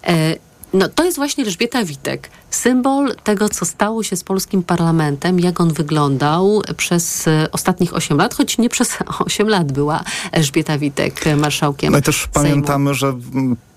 [0.06, 0.36] E,
[0.72, 2.30] no, to jest właśnie Elżbieta Witek.
[2.50, 8.18] Symbol tego, co stało się z polskim parlamentem, jak on wyglądał przez e, ostatnich 8
[8.18, 11.92] lat, choć nie przez 8 lat była Elżbieta Witek marszałkiem.
[11.92, 12.32] No i też Sejmu.
[12.32, 13.14] pamiętamy, że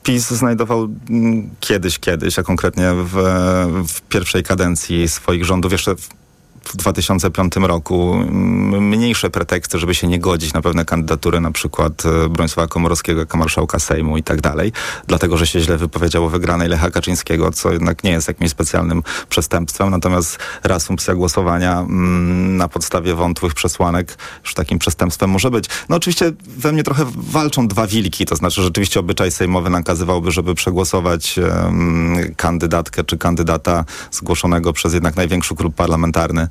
[0.03, 0.87] PiS znajdował
[1.59, 3.15] kiedyś, kiedyś, a konkretnie w,
[3.87, 6.22] w pierwszej kadencji swoich rządów, jeszcze w
[6.66, 8.16] w 2005 roku
[8.80, 13.38] mniejsze preteksty, żeby się nie godzić na pewne kandydatury, na przykład e, Bronisława Komorowskiego jako
[13.38, 14.72] marszałka Sejmu i tak dalej,
[15.07, 19.89] dlatego, że się źle wypowiedziało wygranej Lecha Kaczyńskiego, co jednak nie jest jakimś specjalnym przestępstwem,
[19.89, 25.66] natomiast reasumpcja głosowania na podstawie wątłych przesłanek już takim przestępstwem może być.
[25.89, 30.55] No oczywiście we mnie trochę walczą dwa wilki, to znaczy rzeczywiście obyczaj sejmowy nakazywałby, żeby
[30.55, 31.39] przegłosować
[32.38, 36.47] kandydatkę czy kandydata zgłoszonego przez jednak największy klub parlamentarny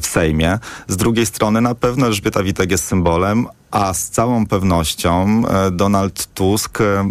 [0.00, 0.58] w Sejmie.
[0.88, 6.34] Z drugiej strony na pewno Elżbieta Witek jest symbolem, a z całą pewnością e, Donald
[6.34, 7.08] Tusk e,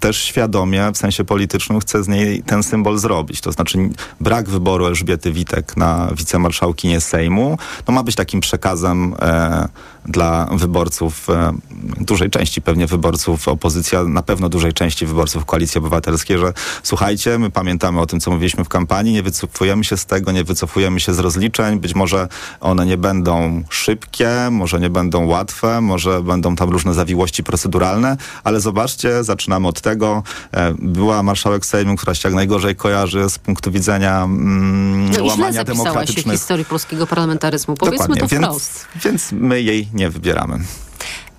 [0.00, 3.40] też świadomie, w sensie politycznym, chce z niej ten symbol zrobić.
[3.40, 3.78] To znaczy
[4.20, 9.68] brak wyboru Elżbiety Witek na wicemarszałkinię Sejmu, no ma być takim przekazem e,
[10.06, 11.52] dla wyborców, e,
[12.00, 16.52] dużej części pewnie wyborców opozycji, a na pewno dużej części wyborców Koalicji Obywatelskiej, że
[16.82, 20.44] słuchajcie, my pamiętamy o tym, co mówiliśmy w kampanii, nie wycofujemy się z tego, nie
[20.44, 22.28] wycofujemy się z rozliczeń, być może
[22.60, 28.60] one nie będą szybkie, może nie będą łatwe, może będą tam różne zawiłości proceduralne, ale
[28.60, 30.22] zobaczcie, zaczynamy od tego.
[30.52, 35.64] E, była marszałek Sejmu, która się jak najgorzej kojarzy z punktu widzenia mm, no łamania
[35.64, 36.24] demokratycznych.
[36.24, 37.74] się w historii polskiego parlamentaryzmu.
[37.74, 38.38] Powiedzmy Dokładnie.
[38.38, 38.86] to wprost.
[38.94, 40.58] Więc, więc my jej nie wybieramy.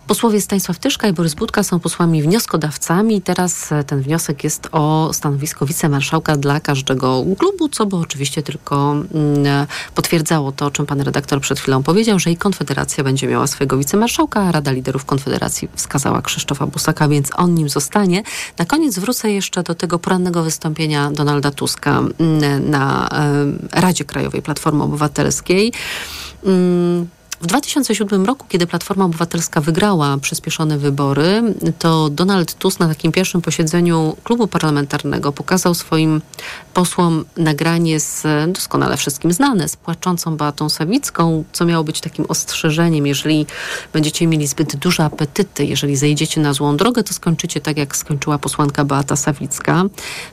[0.08, 3.22] Posłowie Stanisław Tyszka i Borys Budka są posłami wnioskodawcami.
[3.22, 8.91] Teraz e, ten wniosek jest o stanowisko wicemarszałka dla każdego klubu, co by oczywiście tylko
[8.91, 13.47] mm, potwierdzało to, o czym pan redaktor przed chwilą powiedział, że i Konfederacja będzie miała
[13.47, 18.24] swojego wicemarszałka, a Rada Liderów Konfederacji wskazała Krzysztofa Busaka, więc on nim zostanie.
[18.58, 23.10] Na koniec wrócę jeszcze do tego porannego wystąpienia Donalda Tuska mm, na
[23.72, 25.74] Radzie Krajowej Platformy Obywatelskiej.
[27.42, 31.42] W 2007 roku, kiedy Platforma Obywatelska wygrała przyspieszone wybory,
[31.80, 36.22] to Donald Tusk na takim pierwszym posiedzeniu klubu parlamentarnego pokazał swoim
[36.74, 43.08] posłom nagranie z doskonale wszystkim znane, z płaczącą Beatą Sawicką, co miało być takim ostrzeżeniem,
[43.08, 43.46] jeżeli
[43.94, 48.38] będziecie mieli zbyt duże apetyty, jeżeli zejdziecie na złą drogę, to skończycie tak, jak skończyła
[48.38, 49.84] posłanka Beata Sawicka.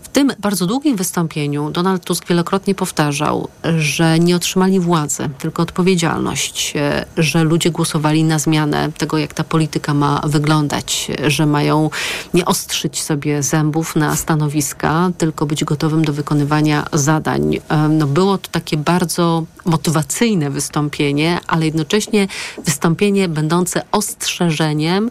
[0.03, 3.49] W tym bardzo długim wystąpieniu Donald Tusk wielokrotnie powtarzał,
[3.79, 6.75] że nie otrzymali władzy, tylko odpowiedzialność
[7.17, 11.91] że ludzie głosowali na zmianę tego, jak ta polityka ma wyglądać, że mają
[12.35, 17.59] nie ostrzyć sobie zębów na stanowiska, tylko być gotowym do wykonywania zadań.
[17.89, 22.29] No było to takie bardzo motywacyjne wystąpienie, ale jednocześnie
[22.65, 25.11] wystąpienie będące ostrzeżeniem,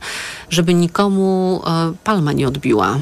[0.50, 2.98] żeby nikomu e, palma nie odbiła.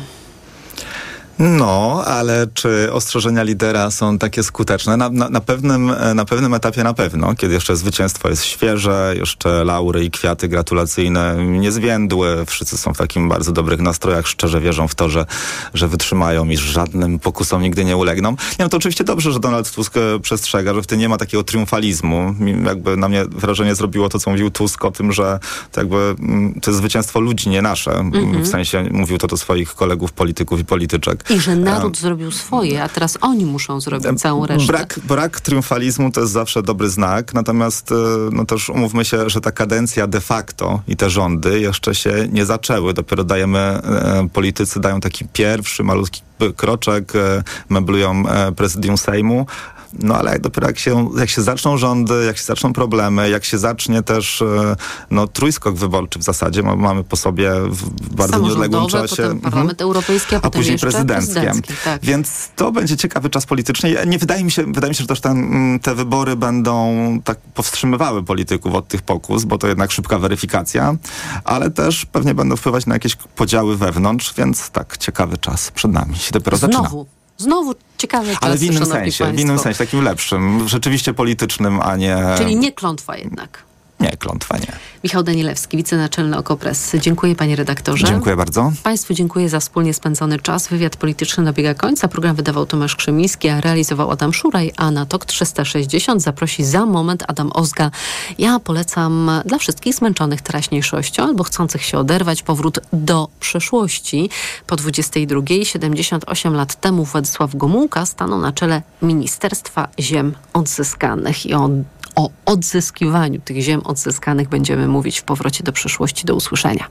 [1.39, 4.97] No, ale czy ostrzeżenia lidera są takie skuteczne?
[4.97, 9.63] Na, na, na, pewnym, na pewnym etapie na pewno, kiedy jeszcze zwycięstwo jest świeże, jeszcze
[9.63, 14.87] laury i kwiaty gratulacyjne nie zwiędły, wszyscy są w takim bardzo dobrych nastrojach, szczerze wierzą
[14.87, 15.25] w to, że,
[15.73, 18.31] że wytrzymają i żadnym pokusom nigdy nie ulegną.
[18.31, 21.17] Nie, no to oczywiście dobrze, że Donald Tusk e, przestrzega, że w tym nie ma
[21.17, 22.35] takiego triumfalizmu.
[22.65, 25.39] Jakby na mnie wrażenie zrobiło to, co mówił Tusk o tym, że
[25.71, 27.91] to jakby mm, to jest zwycięstwo ludzi, nie nasze.
[27.91, 28.41] Mm -hmm.
[28.41, 31.28] W sensie mówił to do swoich kolegów, polityków i polityczek.
[31.29, 34.67] I że naród zrobił swoje, a teraz oni muszą zrobić całą resztę.
[34.67, 37.95] Brak, brak triumfalizmu to jest zawsze dobry znak, natomiast e,
[38.31, 42.45] no też umówmy się, że ta kadencja de facto i te rządy jeszcze się nie
[42.45, 42.93] zaczęły.
[42.93, 46.21] Dopiero dajemy, e, politycy dają taki pierwszy malutki
[46.55, 48.23] kroczek, e, meblują
[48.55, 49.45] prezydium Sejmu,
[49.93, 53.45] no ale jak dopiero jak się, jak się zaczną rządy, jak się zaczną problemy, jak
[53.45, 54.75] się zacznie też e,
[55.11, 59.09] no, trójskok wyborczy w zasadzie, mamy po sobie w bardzo nieodległym czasie.
[59.09, 59.41] Potem mhm.
[59.41, 61.51] Parlament Europejski, a, a później prezydenckie.
[61.83, 62.01] Tak.
[62.01, 63.95] Więc to będzie ciekawy czas polityczny.
[64.07, 67.39] Nie wydaje mi się, wydaje mi się, że też ten, mm, te wybory będą tak
[67.39, 70.95] powstrzymywały polityków od tych pokus, bo to jednak szybka weryfikacja,
[71.43, 76.15] ale też pewnie będą wpływać na jakieś podziały wewnątrz, więc tak, ciekawy czas przed nami.
[76.15, 76.73] Się dopiero Znowu.
[76.73, 77.18] zaczyna.
[77.39, 82.17] Znowu ciekawe Ale w innym sensie, w innym sensie, takim lepszym, rzeczywiście politycznym, a nie...
[82.37, 83.68] Czyli nie klątwa jednak.
[83.99, 84.71] Nie, klątwa nie.
[85.03, 86.95] Michał Danielewski, wicenaczelny Okopres.
[86.99, 88.07] Dziękuję panie redaktorze.
[88.07, 88.71] Dziękuję bardzo.
[88.83, 90.67] Państwu dziękuję za wspólnie spędzony czas.
[90.67, 92.07] Wywiad polityczny dobiega końca.
[92.07, 97.23] Program wydawał Tomasz Krzymiński, a realizował Adam Szuraj, a na TOK 360 zaprosi za moment
[97.27, 97.91] Adam Ozga.
[98.37, 104.29] Ja polecam dla wszystkich zmęczonych teraźniejszością albo chcących się oderwać powrót do przeszłości.
[104.67, 111.83] Po 22, 78 lat temu Władysław Gomułka stanął na czele Ministerstwa Ziem Odzyskanych i on
[112.15, 116.25] o odzyskiwaniu tych ziem odzyskanych będziemy mówić w powrocie do przyszłości.
[116.25, 116.87] Do usłyszenia.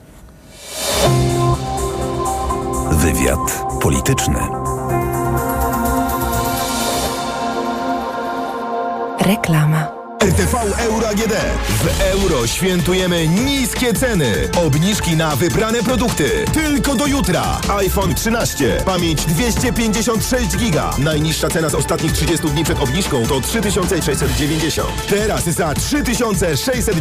[2.91, 4.39] Wywiad polityczny.
[9.19, 9.98] Reklama.
[10.23, 11.33] RTV Euro AGD.
[11.67, 14.49] W euro świętujemy niskie ceny.
[14.65, 16.29] Obniżki na wybrane produkty.
[16.53, 17.61] Tylko do jutra.
[17.77, 18.77] iPhone 13.
[18.85, 20.89] Pamięć 256 giga.
[20.97, 24.89] Najniższa cena z ostatnich 30 dni przed obniżką to 3690.
[25.09, 26.91] Teraz za 3640